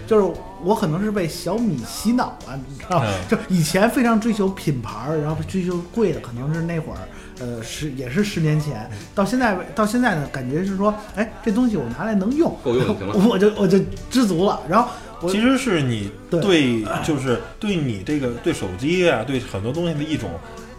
[0.06, 3.06] 就是我可能是被小米洗脑了，你知道吗？
[3.08, 7.00] 嗯就以前非常追求品牌儿，然后追求贵的，可能是那会儿。
[7.38, 13.78] 呃，十也是十年前，到现在到现在呢，感觉是说，哎，这东西我拿来能用，够用就行了 我就我就
[14.10, 14.62] 知足了。
[14.70, 20.30] 然后我其实是你对对，就是对你这个对手机啊，对很多东西的一种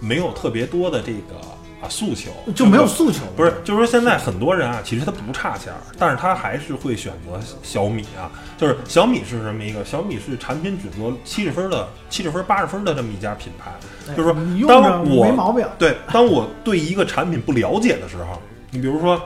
[0.00, 1.36] 没有特别多的这个
[1.82, 8.30] 啊诉求，就没有诉求，不是，就是说现在很多人啊，其实他不差钱儿，但是他还是会选择小米啊。
[8.58, 9.84] 就是小米是什么一个？
[9.84, 13.70] 小米是产品只做七十分的、七十分、八十分的这么一家品牌。
[14.08, 15.66] 哎就是说当我没毛病。
[15.78, 19.20] 对，当我对一个产品不了解的时候，你比如说，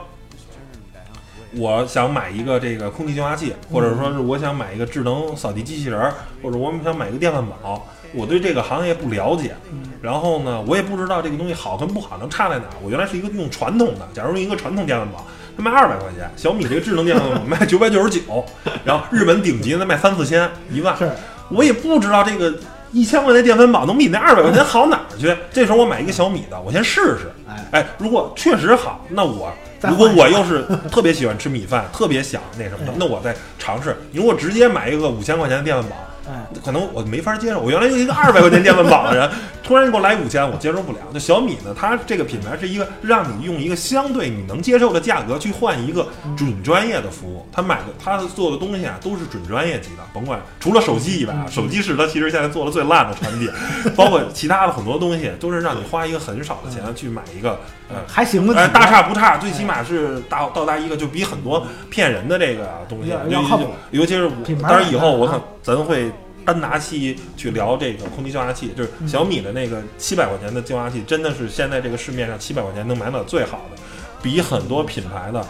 [1.57, 9.55] 我想买一个这个空气净化器，或者说是我想买一个智能扫地机器人儿，或者我们想买一个电饭煲，我对这个行业不了解，
[10.01, 12.73] 然后呢，我也不知道这个东西好跟不好能差在哪儿。
[12.81, 15.25] 我原来是一个用传统的，假如用一个传统电饭煲，
[15.57, 18.45] 它卖二百块钱，小米这个智能电饭煲 卖九百九十九，
[18.85, 21.11] 然后日本顶级的卖三四千、一万，是
[21.49, 22.53] 我也不知道这个
[22.93, 25.35] 一千块钱电饭煲能比那二百块钱好哪儿去。
[25.51, 27.31] 这时候我买一个小米的，我先试试。
[27.49, 33.95] 哎哎，如果确实好，那我再如果我又是特别喜欢吃米饭，特别想那什么的哎，那我再尝试。
[34.11, 36.10] 你如果直接买一个五千块钱的电饭煲，哎，
[36.63, 37.59] 可能我没法接受。
[37.59, 39.29] 我原来用一个二百块钱电饭煲的人，
[39.63, 40.99] 突然给我来五千，我接受不了。
[41.13, 46.07] 那小米呢，它这个品牌是一个让你用一个相对你能接受的价格去换一个
[46.37, 47.47] 准专业的服务。
[47.51, 53.49] 他买的他做的东西啊，都是准专业级的，甭管除了手机以外啊，手机是他其实现在做的最烂的产品，
[53.95, 57.59] 包括其他的很多东西，都是让你花一个很少的钱去买一个
[57.89, 64.29] 呃还行吧，哎，大差不差，最起码是大到达一个就比很多骗人的这个东西要靠谱尤其是
[64.61, 65.41] 当然以后我啊可
[65.75, 66.11] 咱会
[66.45, 73.81] 单拿期去聊这个空气净化器，就是嗯小米的那个七百块钱的净化器，真的是现在这个市面上七百块钱能买到最好的，
[74.21, 75.41] 比很多品牌的，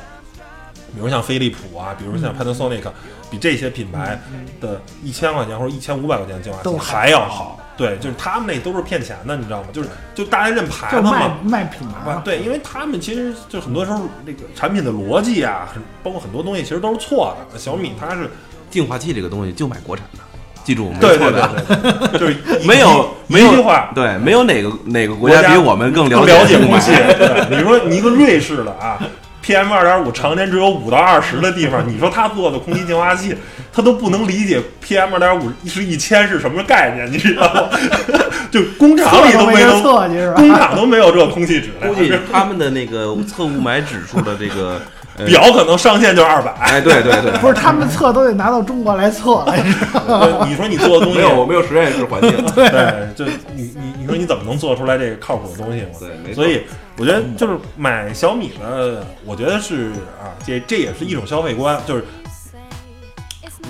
[0.93, 2.83] 比如像飞利浦啊，比如像嗯 Panasonic，
[3.29, 4.19] 比这些品牌
[4.59, 7.57] 的一千块钱或者一千五百块钱的净化器还要好。
[7.77, 9.69] 对，就是他们那都是骗钱的，你知道吗？
[9.73, 17.57] 就是就大家认牌子嘛就卖，卖品牌对，因为他们其实就很多时候那个产品的逻辑啊，很包括很多东西其实都是错的。
[17.57, 18.29] 小米它是
[18.69, 20.19] 净化器这个东西就买国产的，
[20.64, 21.49] 记住没对对错的。
[21.68, 22.38] 对对，对就是
[22.68, 26.91] 没有没有话对，没有哪个哪个国国家比我们更更了了解空空气。
[26.91, 28.97] 对，你说你一个瑞士的啊
[29.45, 33.36] ，PM 二点五常年只有五到二十的地方，你说他做的空气净化器，
[33.74, 37.70] 他都不能理解 PM 二点五是一千是什么概念，你知道吗？
[38.51, 40.36] 就工厂里都没测有，测去是吧？
[40.36, 44.82] 工厂都没有这空气质量估，计他们的那个测雾霾指数的这个呃
[45.26, 46.51] 表可能上限就是二百。
[46.59, 52.32] 哎，对对对，不是他们测都得拿到中国来测来着，呃你说你做的东西 没有没有实验室环境。
[52.55, 55.88] 对，就你你你说你怎么能做出来这个靠谱的东西嘛？
[55.99, 56.64] 对，没错所以
[56.97, 59.91] 我觉得就是买小米的，我觉得是
[60.22, 62.03] 啊，这这也是一种消费观，就是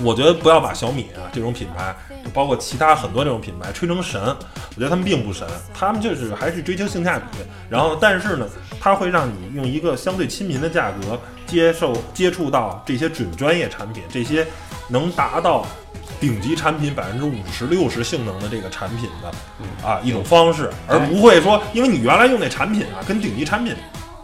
[0.02, 8.46] 我觉得不要把小米啊这种品牌，就包括其他很多这种品牌吹成神，我觉得他们并不神，他们就是还是追求性价比，然后但是呢，
[8.80, 14.46] 它会让你用一个相对亲民的价格接受接触到这些准专业产品，这些
[14.88, 15.66] 能达到。
[16.20, 23.74] 顶级产品百分之五十六十性能的这个产品的啊一种方式，而不会说，因为你原来用那产品啊，跟顶级产品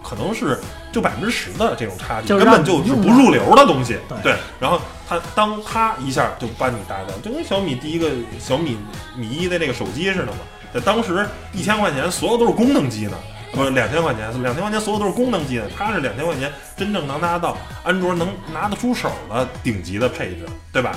[0.08, 0.58] 可能是
[0.92, 3.98] 就百分之十的这种差距，根本就是不入流的东西。
[4.22, 8.76] 对然后它当它一下就把你带到，就跟小米第一个小米
[9.16, 10.38] 米一的那个手机似的嘛，
[10.72, 13.16] 在当时一千块钱所有都是功能机呢。
[13.50, 20.94] 不是两千块钱，两千块钱所有都是功能机的，它是两千块钱真正能拿到安卓能拿得出手的顶级的配置，对吧？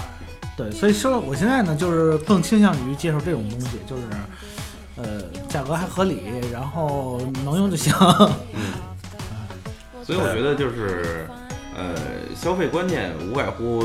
[0.58, 4.04] 对，所以说我现在呢，就是更倾向于接受这种东西，就是
[4.98, 7.94] 呃价格还合理，然后能用就行。
[10.04, 11.28] 所以我觉得就是，
[11.76, 11.96] 呃，
[12.36, 13.84] 消费观念无外乎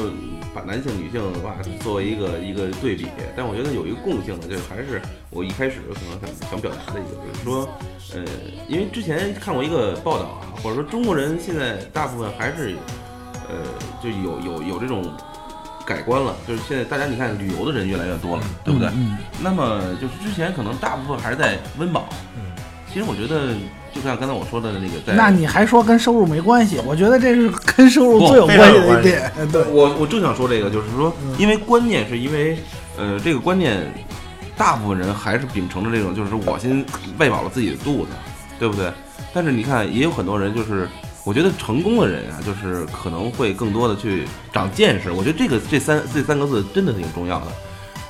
[0.54, 3.06] 把男性、女性的话作为一个一个对比，
[3.36, 5.00] 但我觉得有一个共性的，就是还是
[5.30, 7.68] 我一开始可能想想表达的一个，就是说，
[8.14, 8.24] 呃，
[8.66, 12.74] 因为之前看过一个报道啊，或者说中国人现在大部分还是，
[13.48, 13.54] 呃，
[14.02, 15.04] 就有有有这种
[15.86, 18.88] 改观了，就是现在大家你看旅游的人越来越多了，对不对？
[18.94, 22.50] 嗯，那么就是之前可能大部分还是在温饱，嗯，
[22.90, 23.54] 其实我觉得
[23.97, 26.78] 就像刚才我说的那个，在那你还说跟收入没关系？
[26.84, 29.32] 我觉得这是跟收入最有关系的一点。
[29.51, 32.59] 对，我我正想说这个，就是说，嗯因为观念是因为，
[32.99, 33.90] 呃，这个观念，
[34.55, 36.84] 大部分人还是秉承着这种，就是我先
[37.18, 38.11] 喂饱了自己的肚子，
[38.59, 38.92] 对不对？
[39.32, 40.86] 但是你看，也有很多人就是，
[41.24, 45.11] 我觉得成功的人啊，就是可能会更多的去长见识。
[45.11, 47.47] 我觉得这个这三这三个字真的挺重要的。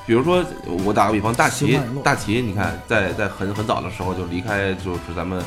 [0.05, 0.41] 比如说，
[0.85, 5.43] 我打个比方，大齐大齐，你看，在在很很早的时候就离开，就是咱们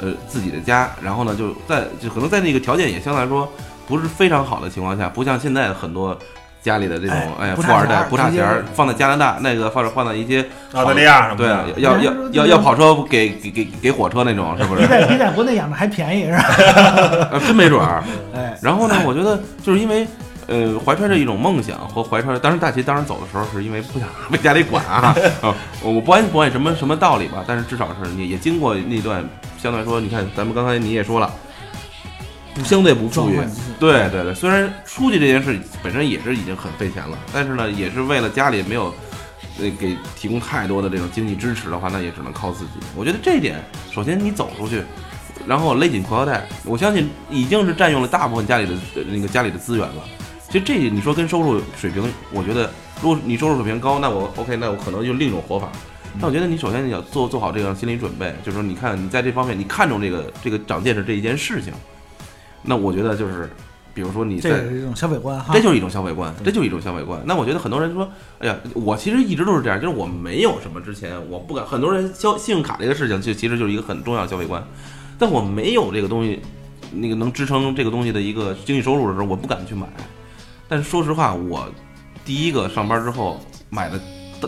[0.00, 3.50] 呃自己的家，然后呢，就在就可能在那个条件也相对来说
[3.88, 6.16] 不是非常好的情况下，不像现在很多
[6.62, 14.86] 家里的这种哎哎不差富二代不差钱儿，放在加拿大那个放放在一些澳大利亚什么对啊，，要要要要跑车给给给给火车那种，是不是比？
[14.86, 16.44] 在比在国内养的还便宜是吧？
[17.32, 18.02] 呃， 真没准儿。
[18.36, 20.06] 哎，然后呢，我觉得就是因为，
[20.50, 29.24] 呃，怀揣着一种梦想和怀揣着，当时大齐当时走的时候是因为不想 被家里管啊，啊， 我不管不管什么什么道理吧，但是至少是也也经过那段
[29.62, 31.32] 相对来说，你看咱们刚才你也说了，
[32.52, 33.38] 不相对不富裕，
[33.78, 38.92] 对对对，虽然出去这件事本身也是已经很费钱了，但是呢，也是为了家里没有
[39.60, 42.72] 呃给提供太多的这种经济支持的话，那也只能靠自己。
[42.96, 44.82] 我觉得这一点，首先你走出去，
[45.46, 50.02] 然后勒紧裤腰带，我相信已经是占用了大部分家里的呃那个家里的资源了。
[50.50, 52.68] 其实这你说跟收入水平，我觉得
[53.00, 55.70] 如果你收入水平高，那我 OK，那我可能就另一种活法。
[56.20, 61.72] 但我觉得你首先你要做做好这个心理准备，就是说你看你在这方面你看重这个这个长见识这一件事情，
[62.62, 63.48] 那我觉得就是，
[63.94, 65.54] 比如说你在这也是一种消费观哈。
[65.54, 67.22] 这就是一种消费观，这就是一种消费观。
[67.24, 71.64] 那我觉得很多人说，哎呀，我其实一直都是这样，就是我没有什么之前，我不敢。
[71.64, 74.60] 很多人消信用卡这个事情，就其实就是一个很重要的消费观。
[75.16, 76.40] 但我没有这个东西，
[76.92, 79.86] 那个能支撑这个东西的一个经济收入的时候，我不敢去买。
[80.70, 81.68] 但是说实话，我
[82.24, 84.00] 第一个上班之后买的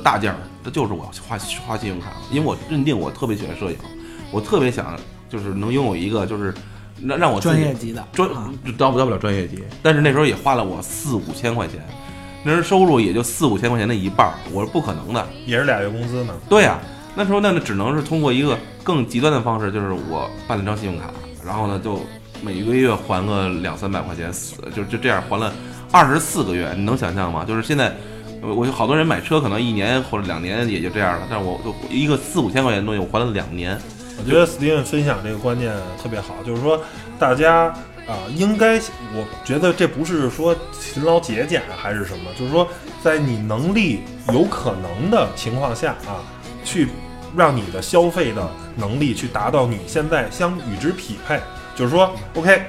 [0.04, 3.76] 大件儿，那就是我花花信用卡，因为我认定我特别喜欢摄影，
[4.30, 4.96] 我特别想
[5.28, 6.54] 就是能拥有一个就是
[7.02, 11.84] 让让我专业级的专啊到不到不了专业级，但是那时候也花了我四五千块钱，
[12.44, 15.26] 那时候收入也就四五千块钱的一半儿，我是不可能的。
[15.44, 16.32] 也是俩月工资呢。
[16.48, 16.78] 对呀、
[17.16, 21.10] 那时候那只能是通过一个更极端的方式，就是我办了张信用卡，
[21.44, 22.00] 然后呢就
[22.42, 25.52] 每个月还个两三百块钱，死就就这样还了
[25.92, 27.44] 二十四个月，你能想象吗？
[27.44, 27.94] 就是现在。
[28.44, 33.78] 我有好多人买车，可能一年或者两年也就这样了，但是我就一个四五千块钱的东西，我还了两年。
[34.18, 35.72] 我觉得 Steven 分享这个观念
[36.02, 36.82] 特别好，就是说
[37.20, 37.66] 大家
[38.04, 38.80] 啊、应该，
[39.14, 42.66] 我觉得这不是说勤劳节俭还是什么，就是说
[43.00, 44.00] 在你能力
[44.32, 46.18] 有可能的情况下啊，
[46.64, 46.88] 去
[47.36, 51.38] 让你的消费的能力去达到你现在相与之匹配。
[51.76, 52.60] 就是说，OK，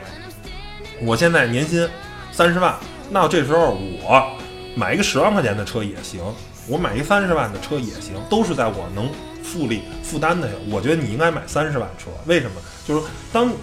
[1.02, 1.90] 我现在年薪
[2.32, 2.76] 三十万，
[3.14, 4.28] 那这时候我
[4.76, 6.20] 买一个十万块钱的车也行，
[6.68, 9.08] 我买一三十万的车也行，都是在我能
[9.44, 10.50] 复利负担的。
[10.72, 12.54] 我觉得你应该买三十万车，为什么？
[12.88, 13.54] 就是说当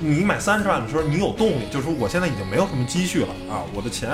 [0.00, 4.10] 你买三十万的时候，你有动力，就是说我现在已经没有什么积蓄了啊，我的钱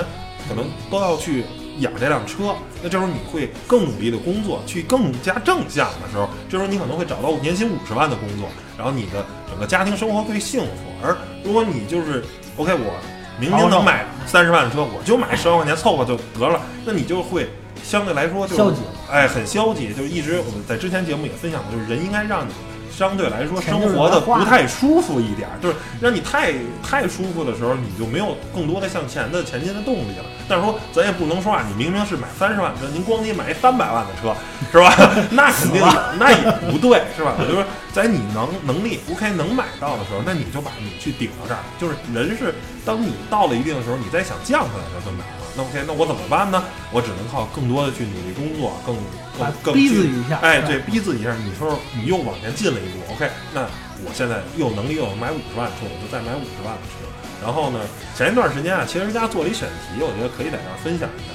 [0.47, 1.47] 可能都要去
[1.78, 2.55] 养这辆车。
[2.82, 10.93] 那这时候你会更努力的工作，去更加正向的时候，这时候你可能会找到年薪五十万的工作，然后你的整个家庭生活会幸福。
[11.03, 12.22] 而如果你就是
[12.59, 13.01] OK，我
[13.39, 17.49] 明明能买三十万的车，我就买十万块钱凑合就得了，那你就会
[17.83, 18.80] 相对来说就消极
[19.11, 19.93] 哎，很消极。
[19.93, 22.53] 就一直我们在之前节目也分享过，就是人应该让你
[22.97, 30.24] 相对来说生活的不太舒服一点儿，就是让你太太舒服的时候，你就没有更多的向前的前进的动力了。
[30.49, 34.34] 但是说咱也不能说啊，你明明是买三十万车，您光你买一三百万的车，
[34.70, 34.93] 是吧？
[35.32, 35.80] 那肯定
[36.18, 37.34] 那也不对，是吧？
[37.38, 41.61] 我就说，在你能能力 OK 能买到的时候，那你就把你去顶到这儿。
[41.80, 45.41] 就是人是当你到了一定的时候，你再想降下来的时候就难了。
[45.55, 46.64] 那 OK，那我怎么办呢？
[46.90, 48.96] 我只能靠更多的去努力工作，更
[49.38, 51.34] 更更逼自己一下哎，对对，逼自己一下。
[51.34, 53.62] 你说你又往前进了一步，OK，那
[54.05, 57.05] 我现在又有能力又能买五十万的车，我就再买五十万的车。
[57.42, 57.80] 然后呢，
[58.16, 61.32] 前一段时间啊，其实人家做了一选题，我觉得可以在这儿分享一下，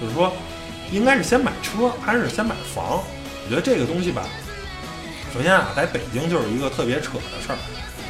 [0.00, 0.32] 就是说，
[0.90, 3.00] 应该是先买车还是先买房？
[3.44, 4.24] 我觉得这个东西吧，
[5.32, 7.58] 首先啊，在北京就是一个特别扯的事儿，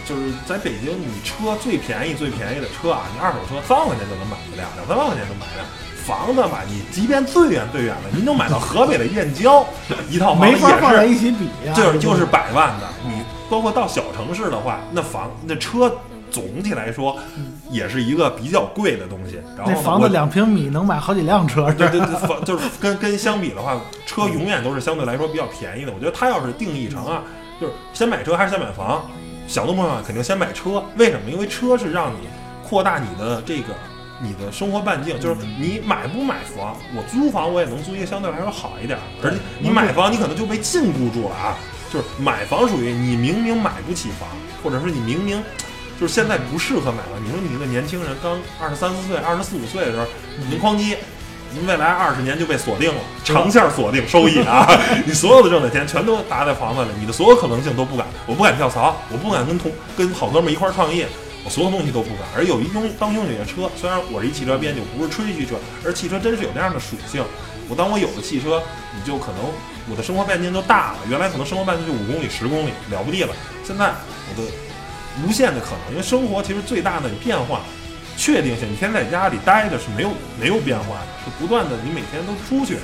[0.04, 5.66] 就是在北京，你车最便宜最便宜的车啊，你二手车三万块钱就能买一辆，两三万块钱能买一辆。
[6.04, 9.64] 房子嘛，你即便最远最远的，您能买到河北的燕郊，
[10.10, 15.90] 一套房没子也是法放在一起比呀、就是就是百万的，你包括到小城市的话，那房那车
[16.30, 17.16] 总体来说
[17.70, 19.40] 也是一个比较贵的东西。
[19.56, 25.92] 然后那房子两平米能买好几辆车，对对对， 房就是跟跟相比的话，车永远都是相对来说比较便宜的。
[25.94, 27.22] 我觉得他要是定义成啊，
[27.58, 29.06] 就是先买车还是先买房，
[29.46, 30.82] 小众朋友啊肯定先买车。
[30.96, 31.30] 为什么？
[31.30, 32.28] 因为车是让你
[32.66, 33.74] 扩大你的这个
[34.22, 41.56] 你的生活半径，就是你买不买房，我租房我也能租一个相对来说好一点儿，而且你买房你可能就被禁锢住了啊。
[41.92, 44.28] 就是买房属于你明明买不起房，
[44.62, 45.40] 或者是你明明
[46.00, 47.22] 就是现在不适合买房。
[47.24, 50.06] 你说你一个年轻人刚二十三四岁、二十四五岁的时候，
[50.50, 50.96] 你哐叽，您
[51.66, 54.68] 未来二十年就被锁定了，长线锁定收益啊！
[55.06, 61.06] 你所有的挣的钱全都砸在房子里，你的所有可能性都不敢，我不敢跳槽，我不敢跟同跟好哥们儿一块儿创业。
[61.44, 67.22] 我所有东西都不敢，而有一拥当拥有一辆车，虽然我是一汽车编辑，我不是吹嘘车，而汽车真是有那样的属性。
[67.68, 68.62] 我当我有了汽车，
[68.96, 69.44] 你就可能
[69.90, 70.98] 我的生活半径就大了。
[71.06, 73.34] 原来可能生活半径就五公里、十公里，了不地了。
[73.62, 73.92] 现在
[74.30, 74.48] 我的
[75.22, 77.60] 无限的可能，因为生活其实最大的变化，
[78.16, 80.10] 确定性，你天天在家里待着是没有
[80.40, 82.78] 没有变化的，是不断的，你每天都出去，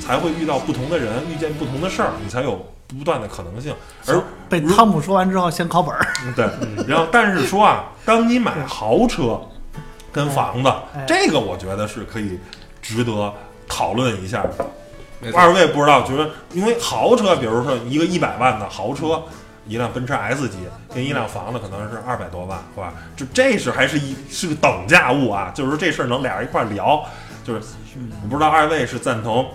[0.00, 3.74] 才会遇到不同的人，遇见不同的事儿，你才有不断的可能性。
[4.06, 6.06] 而被汤姆说完之后，先考本儿。
[6.34, 6.48] 对，
[6.86, 9.40] 然后但是说啊，当你买豪车，
[10.12, 12.38] 跟房子， 哎这个我觉得是可以
[12.80, 13.32] 值得
[13.66, 15.32] 讨论一下的。
[15.34, 19.22] 二位不知道，觉得因为豪车，比如说一个一百万的豪车，
[19.68, 20.58] 一辆奔驰 S 级，
[20.94, 22.94] 跟一辆房子可能是二百多万，是吧？
[23.16, 27.04] 就这是还是一是个等价物啊，就是说这事儿能俩人一块聊，
[27.44, 27.60] 就是
[28.22, 29.48] 我不知道二位是赞同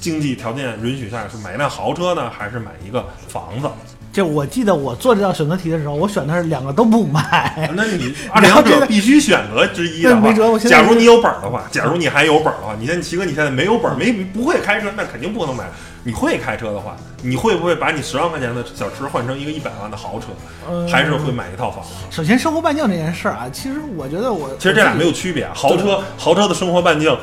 [0.00, 3.68] 经济条件允许下是买一辆豪车呢，还是买一个房子？
[4.14, 7.68] 就我记得我做这道选择题的时候，我选的是两个都不买。
[7.74, 15.64] 那你 两者必须选择之一的话没辙我，现在假如你有本儿的话，假如你还有本儿的话，你现在齐哥你现在没有本儿，没不会开车，那肯定不能买。
[16.04, 20.26] 你会开车的话，你会不会把你十万块钱的小车换成一个一百万的豪车，
[20.70, 21.90] 嗯还是会买一套房子？
[22.08, 27.16] 首先，生活半径这件事儿啊，其实我觉得我其实这俩没有区别，豪车豪车的生活半径，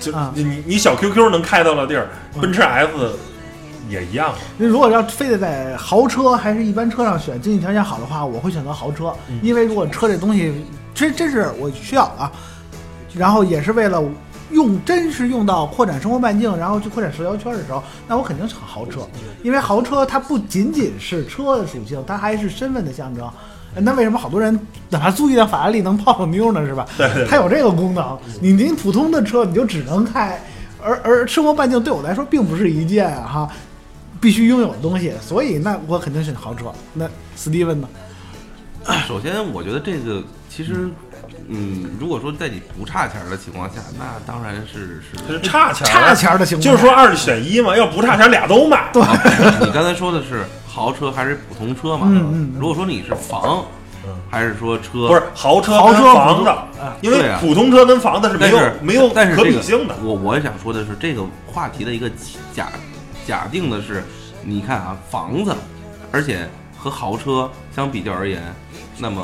[0.00, 2.88] 就啊你你你小 QQ 能开到的地儿，嗯奔驰 S
[3.88, 4.34] 也一样。
[4.56, 10.64] 那如果要非得在豪车还是一般车上选，经济条件好的话，我会选择豪车，嗯因为如果车这东西
[10.94, 12.30] 真真是我需要啊，
[13.14, 14.02] 然后也是为了
[14.50, 19.00] 用，真是用到扩展生活半径，然后去扩展社交圈的时候，那我肯定选豪车，
[19.42, 23.28] 因为豪车它不仅仅是车的属性，它还是身份的象征。
[23.80, 24.58] 那为什么好多人
[24.88, 26.64] 哪怕租一辆法拉利能泡泡妞呢？
[26.66, 26.86] 是吧？
[26.96, 28.18] 对对对它有这个功能。
[28.40, 30.40] 你您普通的车你就只能开，
[30.82, 33.48] 而而生活半径对我来说并不是一件哈
[34.20, 36.72] 必须拥有的东西，所以那我肯定选豪车。
[36.94, 37.88] 那史蒂文呢？
[39.06, 40.88] 首先，我觉得这个其实，
[41.48, 45.40] 嗯，如果说在你不差钱儿的情况下，那当然是这是是。
[45.42, 48.90] 差钱儿差钱儿的情况下就是说二选一嘛，要不差钱俩都买。
[48.92, 49.02] 对，
[49.66, 52.06] 你刚才说的是豪车还是普通车嘛？
[52.10, 53.64] 嗯嗯如果说你是房
[54.06, 56.50] 嗯，还是说车，不是豪车豪车跟房子
[57.02, 59.94] 因为普通车跟房子是没有没有可比性的。
[60.02, 62.10] 我我也想说的是，这个话题的一个
[62.54, 62.70] 假
[63.28, 64.02] 假定的是，
[64.42, 65.54] 你看啊，房子，
[66.10, 66.48] 而且
[66.78, 68.42] 和豪车相比较而言，
[68.96, 69.22] 那么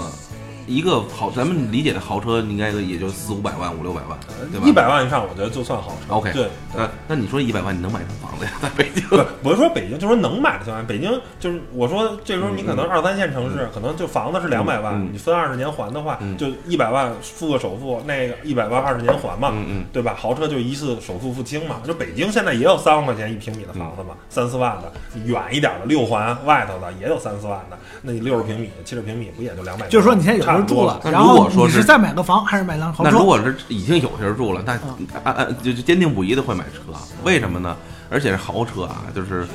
[0.66, 4.18] 一个豪，咱们理解的豪车应该也就四五百万、五六百万，
[4.50, 4.66] 对吧？
[4.66, 6.14] 一百万以上，我觉得就算豪车。
[6.14, 8.52] OK 对，那那你说一百万你能买上房子呀？
[8.62, 9.06] 在北京？
[9.08, 19.84] 不，不是说北京，就说能买的情况下，北京就是我说这时候你可能二三线城市，可能就房子是两百万，嗯你分二十年还的话，嗯就一百万付个首付，那个一百万二十年还嘛，嗯嗯。
[19.92, 20.14] 对吧？
[20.18, 21.76] 豪车就一次首付付清嘛。
[21.84, 24.92] 就北京现在也有三万块钱一平米的房子嘛，三四万的，
[25.24, 29.86] 远一点的六环外头的也有三四万的，那你六十平米、七十平米不也就两百？
[29.88, 33.10] 就是说你现在有人住了，那然后如果说是你是再买个房还是买辆豪车？
[33.10, 36.80] 那如果是已经有人住了，那嗯按按就就坚定不移的会买车，
[37.24, 37.76] 为什么呢？
[38.10, 39.46] 而且是豪车啊，就是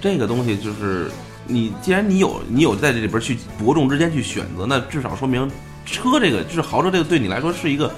[0.00, 1.10] 这个东西，就是
[1.46, 5.50] 你既然你有你有在这里边去伯仲之间去选择，那至少说明
[5.84, 7.92] 车这个就是豪车这个对你来说是一个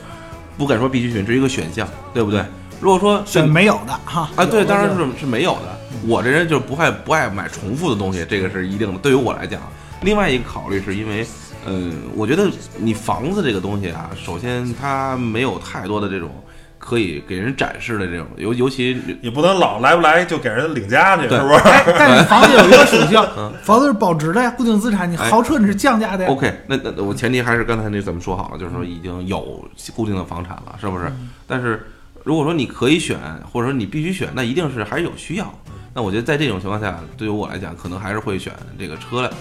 [0.56, 2.44] 不敢说必须选，是一个选项，对不对？
[2.78, 5.78] 如果说选没有的哈啊，对，当然是是没有的。
[6.06, 8.98] 我这人就不爱不爱买重复的东西，这个是一定的。
[8.98, 9.60] 对于我来讲，
[10.02, 11.26] 另外一个考虑是因为，
[11.68, 16.30] 嗯，我觉得你房子这个东西啊，首先它没有太多的这种
[16.78, 21.54] 可以给人展示的这种，尤尤其也不能老来不来就给人领家去，对是不是？
[21.60, 25.10] 哎，但是房子有一个属性 嗯，房子是保值的呀，固定资产。
[25.10, 26.30] 你哎豪车你是降价的呀。
[26.30, 29.64] OK，那那我前提还是刚才那咱们说好了，就是说已经有
[29.94, 31.10] 固定的房产了，是不是？
[31.46, 31.86] 但是
[32.24, 33.18] 如果说你可以选，
[33.52, 35.52] 或者说你必须选，那一定是还是有需要。
[35.94, 39.32] 那我觉得在这种情况下，对于我来讲，可能还是会选这个车了。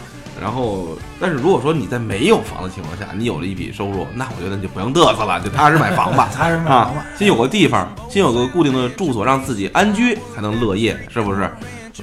[0.41, 6.29] 然后，但是如果说你在没有房的情况下，你有了一笔收入，那我觉得你就不用嘚瑟了，就踏实买房吧。
[6.35, 11.49] 踏实买房吧啊，先有个地方，先有个固定的住所，让自己安居，才能乐业，是不是？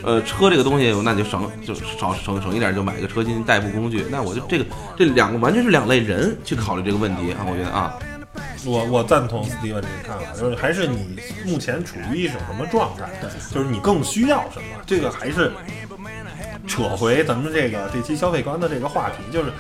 [0.03, 4.07] 呃，车这个东西，那你就省就少省省一点，就买个车金代步工具。
[4.11, 4.65] 那我就这个
[4.97, 7.95] 这两个完全是两类人去考虑这个问题啊，我觉得啊，
[8.65, 11.15] 我我赞同斯蒂文这个看法，就是还是你
[11.45, 13.07] 目前处于一种什么状态，
[13.53, 15.53] 就是你更需要什么，这个还是
[16.67, 19.53] 扯回咱们这个这期消费观的这个话题，就是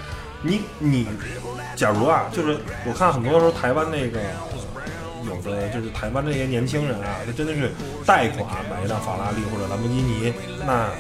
[0.43, 1.07] 你你，
[1.77, 4.19] 假如啊，就是我看很多时候台湾那个。
[4.19, 4.27] 呃
[5.23, 7.71] 有的就是台湾这些年轻人啊，他真的是
[8.05, 10.35] 贷款买一辆法拉利或者兰博基尼，
[10.67, 10.91] 那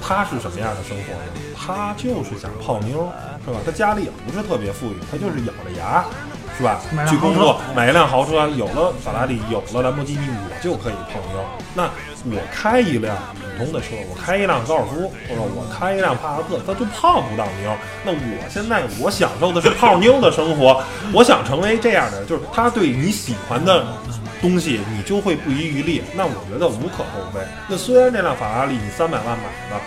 [0.00, 1.52] 他是什么样的生活呢？
[1.54, 3.12] 他就是想泡妞，
[3.44, 3.58] 是吧？
[3.66, 6.04] 他家里也不是特别富裕，他就是咬着牙，
[6.56, 11.44] 是吧去工作，买一辆豪车，有了法拉利，有了兰博基尼，我就可以泡妞。
[11.74, 11.90] 那
[12.24, 17.72] 我开一辆普普通的车，我开一辆高尔夫，或者我开一辆帕萨特，它就泡不到妞。
[18.04, 20.82] 那我现在我享受的是泡妞的生活，
[21.12, 23.86] 我想成为这样的，就是他对你喜欢的
[24.40, 26.02] 东西，你就会不遗余力。
[26.14, 27.40] 那我觉得无可厚非。
[27.68, 29.80] 那虽然这辆法拉利你三百万买的，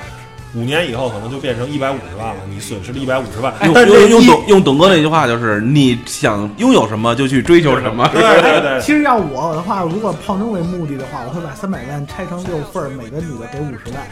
[0.55, 3.53] 五年以后可能就变成一百五十万了，你损失了一百五十万。
[3.63, 8.09] 用但是用用董用董哥那句话就是，你想拥有什么就去追求什么。
[8.13, 14.07] 对对对，其实要我的话，如果泡妞为目的的话，我会把三百万拆成六份儿，每个女的给五十万。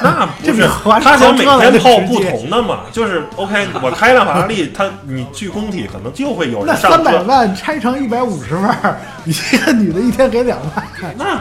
[0.00, 7.24] 那不 是这比花他想每天泡不同的嘛，就是 OK，我开辆法拉利，他你去工体可能就会有那人上三百车。
[7.24, 11.40] 万拆成一百五十份儿，一个女的一天给两万，那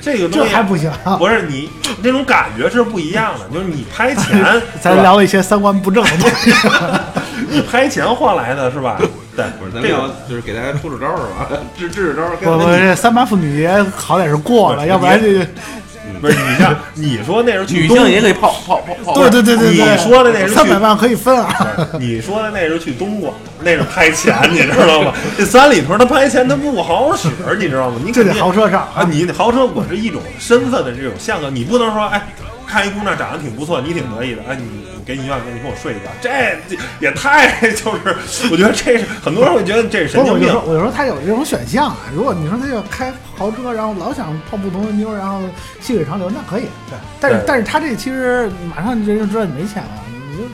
[0.00, 0.90] 这个东西这还不行。
[1.18, 1.70] 不是你
[2.02, 4.44] 那种感觉是不一样的，就是你拍钱，
[4.80, 6.52] 咱聊一些三观不正的东西。
[7.48, 8.96] 你拍钱换来的是吧？
[9.36, 11.22] 对，不是，咱这个们要就是给大家出出招儿是
[11.54, 11.60] 吧？
[11.76, 12.36] 支支支招儿。
[12.36, 15.46] 不不，这三八妇女节好歹是过了，要不然这
[16.20, 19.14] 不是你像你说那是去女东性也可以泡泡泡泡。
[19.14, 21.48] 对对对对对，你说的那是去三百万可以分啊。
[21.98, 25.12] 你说的那是去东莞，那是拍钱，你知道吗？
[25.36, 28.00] 这三里屯他拍钱他不好使，你知道吗？
[28.04, 32.22] 你这得肯定豪车上啊，你得豪车我是一种身份的这种象征，你不能说哎。
[32.70, 36.30] 看一姑娘长得挺不错，你挺得意的，哎，你你给你一万块，你跟我睡一觉，这
[36.68, 38.16] 这也太就是，
[38.52, 40.54] 我觉得这是很多人会觉得这是神不是，我经病。
[40.66, 41.96] 我就说他有这种选项啊。
[42.14, 45.40] 如果你说他要开豪车，然后老想泡不同的妞，然后
[45.80, 46.66] 细水长流，那可以。
[46.88, 50.44] 对，但是对但是他这其实马上人就知道你没钱了，你就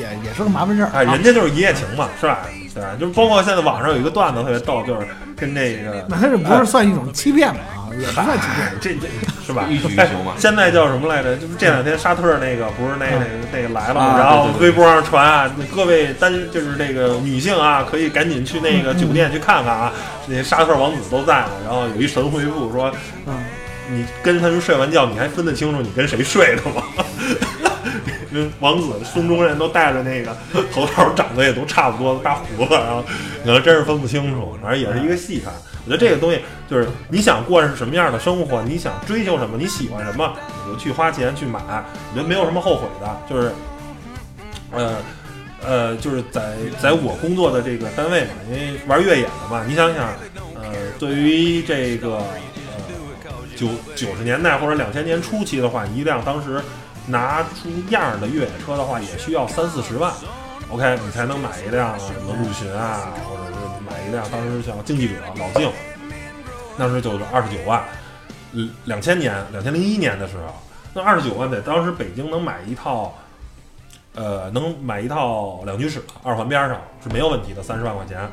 [0.00, 0.90] 也也是个麻烦事儿。
[0.94, 2.38] 哎，啊人家就是一夜情嘛，是吧？
[2.74, 2.90] 对吧？
[2.98, 5.06] 就是包括现在网上有一个段子特别逗，就是
[5.36, 7.60] 跟这个那他这不是算一种欺骗吗？
[7.76, 8.72] 啊，也不算欺骗。
[8.80, 9.08] 这这
[9.46, 9.66] 是吧？
[9.68, 11.36] 欲取欲求嘛哎现在叫什么来着？
[11.36, 14.00] 就是这两天沙特那个不是那那个那个来了？
[14.00, 19.92] 啊然后微博上传啊，各位单就是这个女性啊，可以赶紧去那个酒店去看看啊，
[20.26, 21.50] 那些沙特王子都在呢。
[21.66, 22.90] 然后有一神回复说，
[23.26, 23.34] 嗯，
[23.90, 26.82] 你跟他们睡完觉，你还分得清楚你跟谁睡的吗？
[28.32, 30.34] 因为王子孙中山都戴着那个
[30.72, 33.04] 头套，长得也都差不多，大胡子，然后
[33.44, 35.52] 可能真是分不清楚，反正也是一个戏看。
[35.84, 40.32] 我觉得这个东西就是你想过是什么样的生活，你想追求什么，你喜欢什么，
[40.64, 43.20] 你就去花钱去买，我觉得没有什么后悔的。
[43.28, 43.52] 就是，
[44.70, 44.96] 呃
[45.64, 50.08] 呃，就是在在我工作的这个单位嘛，因为玩越野的嘛，你想想，
[50.54, 52.24] 呃，对于这个呃
[53.56, 56.62] 九九十年代或者两千年初期的话，一辆当时
[57.06, 60.12] 拿出样儿的越野车的话，也需要三四十万。
[60.70, 65.70] OK，你才能买一辆什么陆巡啊，或者是买一辆当时像竞技者老竞，
[66.78, 67.82] 当时就是二十九万。
[68.52, 70.54] 嗯，两千年，两千零一年的时候，
[70.94, 73.14] 那二十九万在当时北京能买一套，
[74.14, 78.30] 呃，能买一套两居室，二环边上是没有问题的，三十万块钱。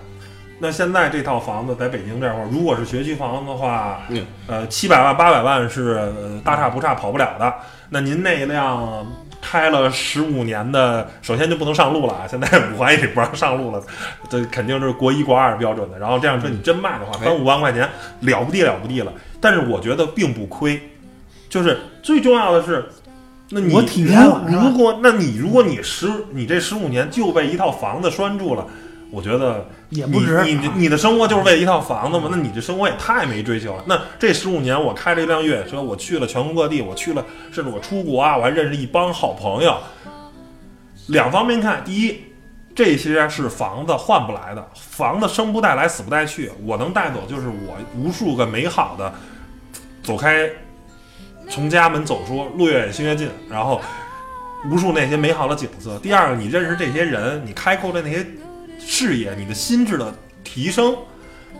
[0.60, 7.54] 那现在这套房子在北京这块儿，如果是学区房的话，嗯呃，七百万、八百万是、呃大差不差，跑不了的。
[7.90, 9.06] 那您那辆
[9.42, 12.28] 开了十五年的，首先就不能上路了啊！
[12.30, 13.82] 现在五环也不让上路了，
[14.30, 15.98] 这肯定是国一、国二标准的。
[15.98, 17.90] 然后这辆车你真卖的话，哎三五万块钱
[18.22, 19.12] 了不地了不地了。
[19.42, 20.80] 但是我觉得并不亏，
[21.50, 22.86] 就是最重要的是。
[23.52, 28.64] 那你我体验了如如果那你如果你十你这十五年就被一套房子拴住了，
[29.12, 32.30] 我觉得也不值你你你的生活就是为了一套房子吗？
[32.32, 33.84] 那你这生活也太没追求了。
[33.88, 39.76] 那这十五年我开了一辆越野车，我去了全国各地，我去了，甚至我出国啊，我还认识一帮好朋友。
[41.08, 42.22] 两方面看，第一，
[42.76, 46.52] 这些是房子换不来的，房子生不带来，死不带去。
[46.64, 49.12] 我能带走就是我无数个美好的，
[50.04, 50.48] 走开，
[51.50, 53.82] 从家门走出，路越远心越近，然后
[54.70, 55.98] 无数那些美好的景色。
[55.98, 58.24] 第二个，你认识这些人，你开阔的那些
[58.80, 60.14] 视野，你的心智的
[60.44, 60.96] 提升，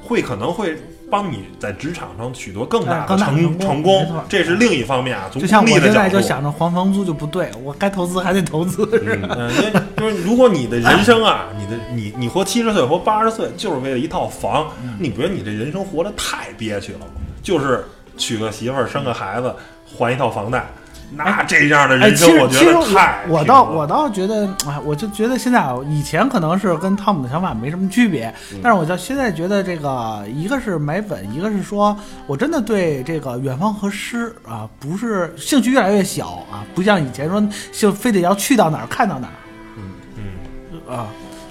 [0.02, 0.78] 会可能会
[1.12, 4.08] 帮你在职场上取得更大的成成功。
[4.30, 6.22] 这是另一方面啊，从就像功利的角度我现在就。
[6.26, 8.88] 想着还房租就不对，我该投资还得投资。
[9.04, 14.68] 嗯，因为就是如果你的人生啊，你的你你活七十岁活八十岁，就是为了一套房，
[15.00, 17.06] 你不觉得你这人生活得太憋屈了吗？
[17.42, 17.86] 就是
[18.18, 19.54] 娶个媳妇儿，生个孩子，
[19.86, 20.68] 还一套房贷，
[21.12, 31.98] 那这样的哎，人生，其实我觉得太我倒我倒觉得，哎，我就觉得现在啊，以前可能是跟汤姆的想法没什么区别，嗯但是我就现在觉得这个一个是买稳，一个是说
[32.28, 39.34] 我真的对这个远方和诗啊，不是兴趣越来越小啊，不像以前说就非得要去到哪儿看到哪儿。
[39.78, 39.84] 嗯
[40.18, 41.08] 嗯啊。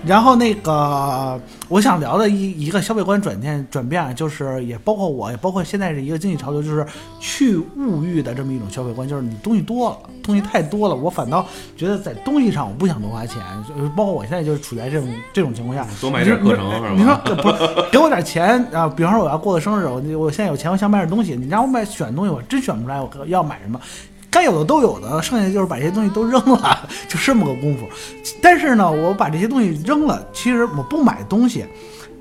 [0.07, 6.87] 然后那个我想聊的一一个消费观转变转变啊，就是也包括我，也包括现在是一个经济潮流，就是
[7.21, 11.45] 去物欲的这么一种消费观，就是你东西多了，东西太多了，我反倒
[11.77, 16.91] 觉得在东西上我不想多花钱，就包括我现在就是处在这种这种情况下，多买点课程是吧？
[16.97, 18.89] 你说不给我点钱啊？
[18.89, 23.81] 比方说我要过个生日，我我现在有钱，我想买点东西，你让我买选东西，我真选不出来，我要买什么？
[24.31, 27.89] 该有的都有的，剩下就是把这些东西都扔了，就这么个功夫。
[28.43, 31.65] 但是呢，我把这些东西扔了，其实我不买东西，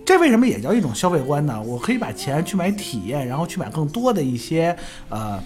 [0.05, 1.61] 这为什么也叫一种消费观呢？
[1.61, 4.75] 我可以把钱去买体验，然后去买更多的一些
[5.09, 5.37] 呃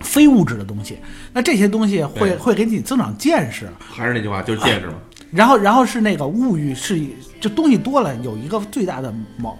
[0.00, 0.98] 非物质的东西。
[1.32, 4.94] 那这些东西会会给你增长见识，还是那句话，就是见识嘛。
[5.30, 6.98] 然后然后是那个物欲是
[7.38, 9.56] 就东西多了有一个最大的毛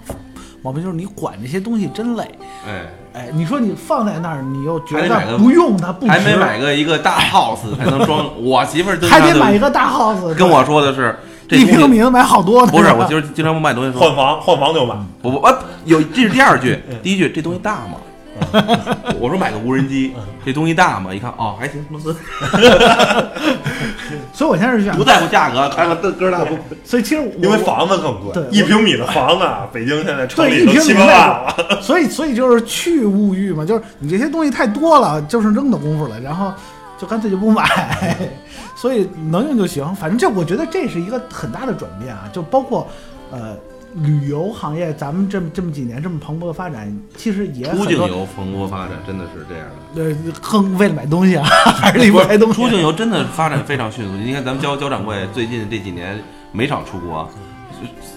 [0.62, 2.24] 毛病就是你管这些东西真累。
[2.66, 8.26] 哎，哎，你说你放在那儿，你又觉得买个不用它不值，还没买个一个大 house 才能装。
[8.42, 11.16] 我媳妇儿还得买一个大 house，跟我说的是，
[11.48, 12.72] 这一平米买好多呢。
[12.72, 15.54] 不是，吧我就是经常不卖东西说换房换房就买，不不啊，
[15.84, 17.94] 有这是第二句，第一句这东西大吗？
[19.20, 20.14] 我说买个无人机，
[20.44, 21.12] 这东西大吗？
[21.12, 22.14] 一看哦，还行，公司
[24.32, 26.56] 所以我现在是想不，在乎价格，看看个儿大不？
[26.84, 31.82] 所以其实因为房子更贵对，一平米的房子啊，北京现在城对里都七一平米八万了。
[31.82, 36.52] 所以所以就是去物欲嘛，就是你这些东西太多了，就剩扔的功夫了，然后
[36.96, 38.16] 就干脆就不买，
[38.76, 39.92] 所以能用就行。
[39.96, 42.86] 反正这我觉得这是一个很大的转变啊，就包括
[43.30, 43.56] 呃
[43.94, 49.94] 旅游行业，咱们这么这么几年这么蓬勃的发展，其实也出境游蓬勃发展，真的是这样的。
[49.94, 52.54] 对更为了买东西啊，还是离不开东西。
[52.54, 54.12] 出境游真的发展非常迅速。
[54.12, 56.18] 你看咱们焦焦掌柜最近这几年
[56.52, 57.28] 没少出国，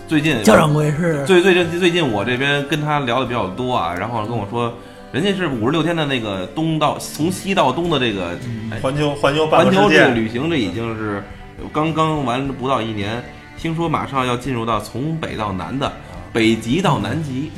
[0.08, 4.74] 最近焦掌柜是最最近最近我这边跟他聊的比较多啊，然后跟我说，
[5.12, 8.38] 人家是五十六天的那个东到从西到东的这个
[8.72, 11.24] 哎环球环球环球这个旅行，这已经是
[11.72, 13.24] 刚刚完不到一年，
[13.62, 15.94] 听说马上要进入到从北到南的
[16.34, 17.52] 北极到南极，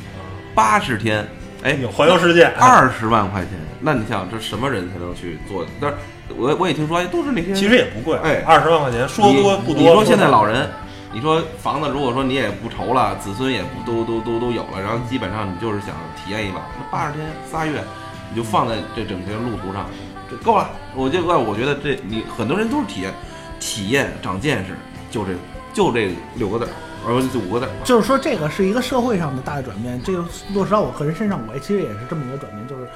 [0.54, 1.26] 八十天，
[1.62, 5.64] 哎，环游世界，二十万块钱，那你想这什么人才能去做？
[5.80, 5.96] 但是
[6.36, 9.80] 我我也听说，哎，都是那些其实也不贵，哎二十万块钱说多不多。
[9.80, 10.68] 你说现在老人，
[11.10, 17.82] 你说房子，如果说你也不愁了，子孙也不都都都都有了，然后基本上你就是想体验一把，那八十天仨月，
[18.28, 19.86] 你就放在这整个路途上，
[20.28, 20.68] 这够了。
[20.94, 23.14] 我就我觉得这你很多人都是体验，
[23.58, 24.76] 体验长见识，
[25.10, 25.32] 就这
[25.74, 26.70] 就这六个字儿，
[27.06, 27.70] 而不是五个字儿。
[27.84, 30.00] 就是说，这个是一个社会上的大的转变。
[30.02, 32.88] 这个落实到我个人身上，我其实也是这么一个转变，就是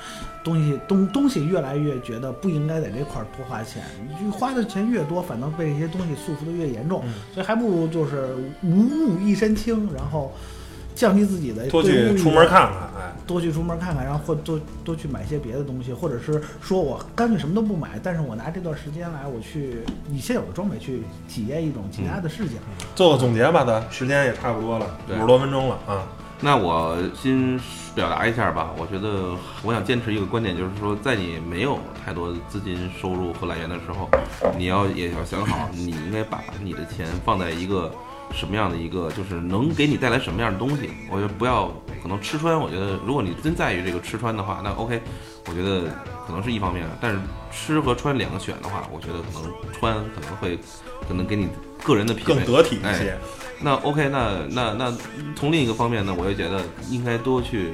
[0.45, 3.83] 东西东东西越来越觉得不应该在这块儿多花钱，
[4.33, 7.03] 花的钱越多，反倒被一些东西束缚的越严重，
[7.35, 10.33] 所以还不如就是无物一身轻，然后
[10.99, 22.57] 降低自己的多去出门看看，哎，多去出门看看，然后或多多去买些别的东西，或者是说我干脆什么都不买，但是我拿这段时间来，我去以现有的装备去体验一种其他的事情。
[22.97, 26.03] 做个总结吧，咱时间也差不多了，五十多分钟了啊。
[26.41, 27.61] 那我先
[27.95, 34.09] 表达一下吧，我觉得我想坚持一个观点，就是说，在你没有太多资金收入和来源的时候，
[34.57, 37.93] 你要也要想好，你应该把你的钱放在一个
[38.33, 40.91] 什么样的一个，就是能给你带来什么样的东西。
[41.11, 41.73] 我觉得不要
[42.03, 45.01] 可能吃穿，我觉得如果你真在于这个吃穿的话，那 OK，
[45.47, 45.83] 我觉得
[46.27, 47.19] 可能是一方面，但是
[47.51, 50.59] 吃和穿两个选的话，我觉得可能穿可能会
[51.09, 51.49] 可能给你
[51.83, 53.19] 个人的品味更得体一哎些，
[53.61, 54.97] 那 OK，那那那
[55.35, 57.73] 从另一个方面呢，我又觉得应该多去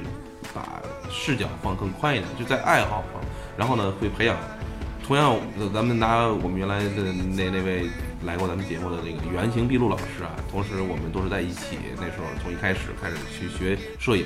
[0.53, 0.81] 把
[1.11, 3.21] 视角放更宽一点，就在爱好方，
[3.57, 4.35] 然后呢会培养。
[5.07, 7.87] 同样，呃咱们拿我们原来的那那位
[8.25, 14.25] 来过咱们节目的那个原型毕露老师啊，同时我们都是在一起，那时候从一开始开始去学摄影，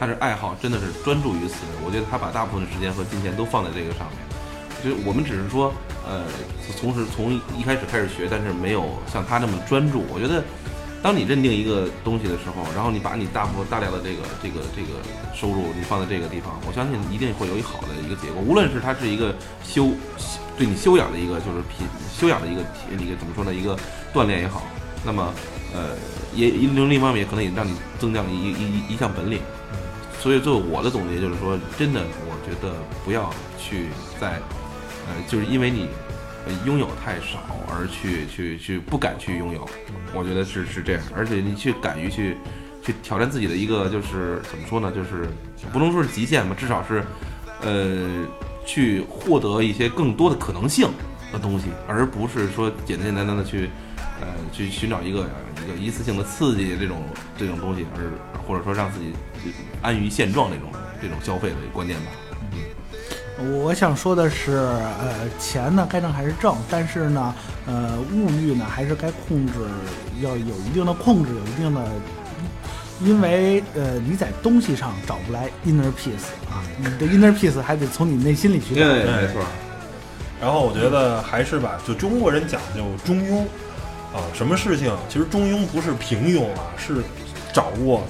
[0.00, 4.18] 他是爱好真的是专注于此，我觉得他把大部分的时间和金钱都放在这个上面。
[4.82, 5.72] 就是我们只是说，
[6.06, 6.24] 呃，
[6.76, 10.04] 从是从一开始开始学，但是没有像他那么专注。
[10.12, 10.42] 我觉得，
[11.02, 15.00] 当你认定一个东西的时候，然后你把你大部分大量的这个这个这个
[15.34, 18.42] 收入你放在这个地方，我相信一定会有一好的一个结果。
[18.42, 19.88] 无论是它是一个修
[20.56, 23.76] 对你修养的一个就是品修养的一个体一个怎么说呢一个
[24.12, 24.62] 锻炼也好，
[25.04, 25.32] 那么
[25.74, 25.96] 呃
[26.34, 29.40] 也另另一方面也可能也让你增加一一一一项本领。
[30.20, 32.72] 所以，最后我的总结就是说，真的，我觉得
[33.04, 33.28] 不要
[33.58, 33.88] 去
[34.18, 34.40] 在，
[35.06, 35.86] 呃，就是因为你
[36.46, 39.68] 呃拥有太少而去去去不敢去拥有，
[40.14, 42.38] 我觉得是是这样，而且你去敢于去
[42.82, 45.28] 去挑战自己的一个就是怎么说呢，就是
[45.70, 47.04] 不能说是极限吧，至少是
[47.60, 48.08] 呃
[48.64, 50.88] 去获得一些更多的可能性
[51.32, 53.70] 的东西，而不是说简简单单的去
[54.20, 55.28] 呃去寻找一个
[55.64, 57.02] 一个一次性的刺激这种
[57.36, 58.10] 这种东西，而
[58.46, 59.12] 或者说让自己
[59.82, 60.68] 安于现状这种
[61.00, 62.06] 这种消费的观念吧。
[62.52, 62.58] 嗯
[63.52, 67.34] 我想说的是，呃，钱呢该挣还是挣，但是呢，
[67.66, 69.54] 呃，物欲呢还是该控制，
[70.22, 71.84] 要有一定的控制，有一定的，
[73.02, 78.86] 因为呃你在东西上找不来 inner peace 啊，你的 inner peace 还得从你内心里去找。
[78.86, 79.42] 没错。
[80.40, 83.40] 然后我觉得还是吧，就中国人讲究中庸
[84.14, 87.02] 啊，什么事情其实中庸不是平庸啊，是
[87.52, 88.02] 掌握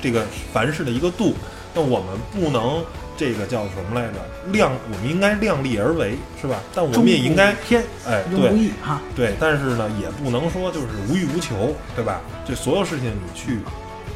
[0.00, 1.34] 这个凡事的一个度。
[1.74, 2.82] 那我们不能
[3.18, 4.14] 这个叫什么来着？
[4.50, 6.56] 量，我们应该量力而为，是吧？
[6.74, 9.00] 但我们也应该偏哎，对易哈。
[9.14, 12.20] 对，但是呢，也不能说就是无欲无求，对吧？
[12.46, 13.58] 这所有事情你去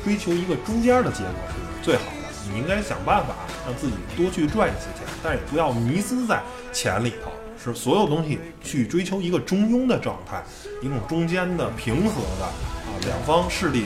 [0.05, 2.29] 追求一个中间的结果是最好的。
[2.53, 3.35] 你应该想办法
[3.65, 6.43] 让自己多去赚一些钱，但也不要迷失在
[6.73, 7.31] 钱里头。
[7.63, 10.43] 是所有东西去追求一个中庸的状态，
[10.81, 13.85] 一种中间的平和的啊，两方势力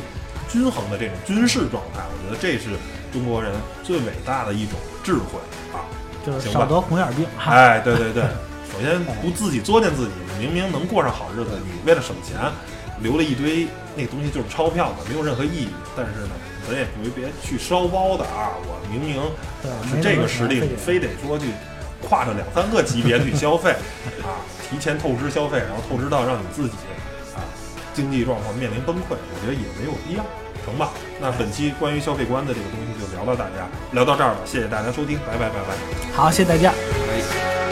[0.49, 2.01] 均衡的这种军事状态。
[2.07, 2.71] 我觉得这是
[3.13, 3.53] 中国人
[3.83, 5.41] 最伟大的一种智慧
[5.73, 5.83] 啊。
[6.25, 7.51] 就是少得红眼病哈。
[7.59, 8.23] 哎，对对对，
[8.73, 12.39] 首先不自己作践自己，你明明能过上好日子，你为了省钱
[13.01, 13.67] 留了一堆
[13.97, 15.69] 那个东西就是钞票嘛，没有任何意义。
[15.97, 16.31] 但是呢，
[16.67, 18.53] 咱也别别去烧包的啊！
[18.67, 19.21] 我明明，
[19.89, 21.47] 是这个实力，非得你非得说去
[22.09, 23.71] 跨着两三个级别去消费
[24.23, 26.75] 啊，提前透支消费，然后透支到让你自己
[27.35, 27.41] 啊
[27.95, 30.25] 经济状况面临崩溃，我觉得也没有必要，
[30.65, 30.91] 成吧？
[31.21, 35.75] 那本期关于消费观的这个东西就聊到大家聊到这儿了，谢谢大家收听，拜拜拜拜。
[36.13, 36.71] 好，谢谢大家。
[36.71, 37.64] 哎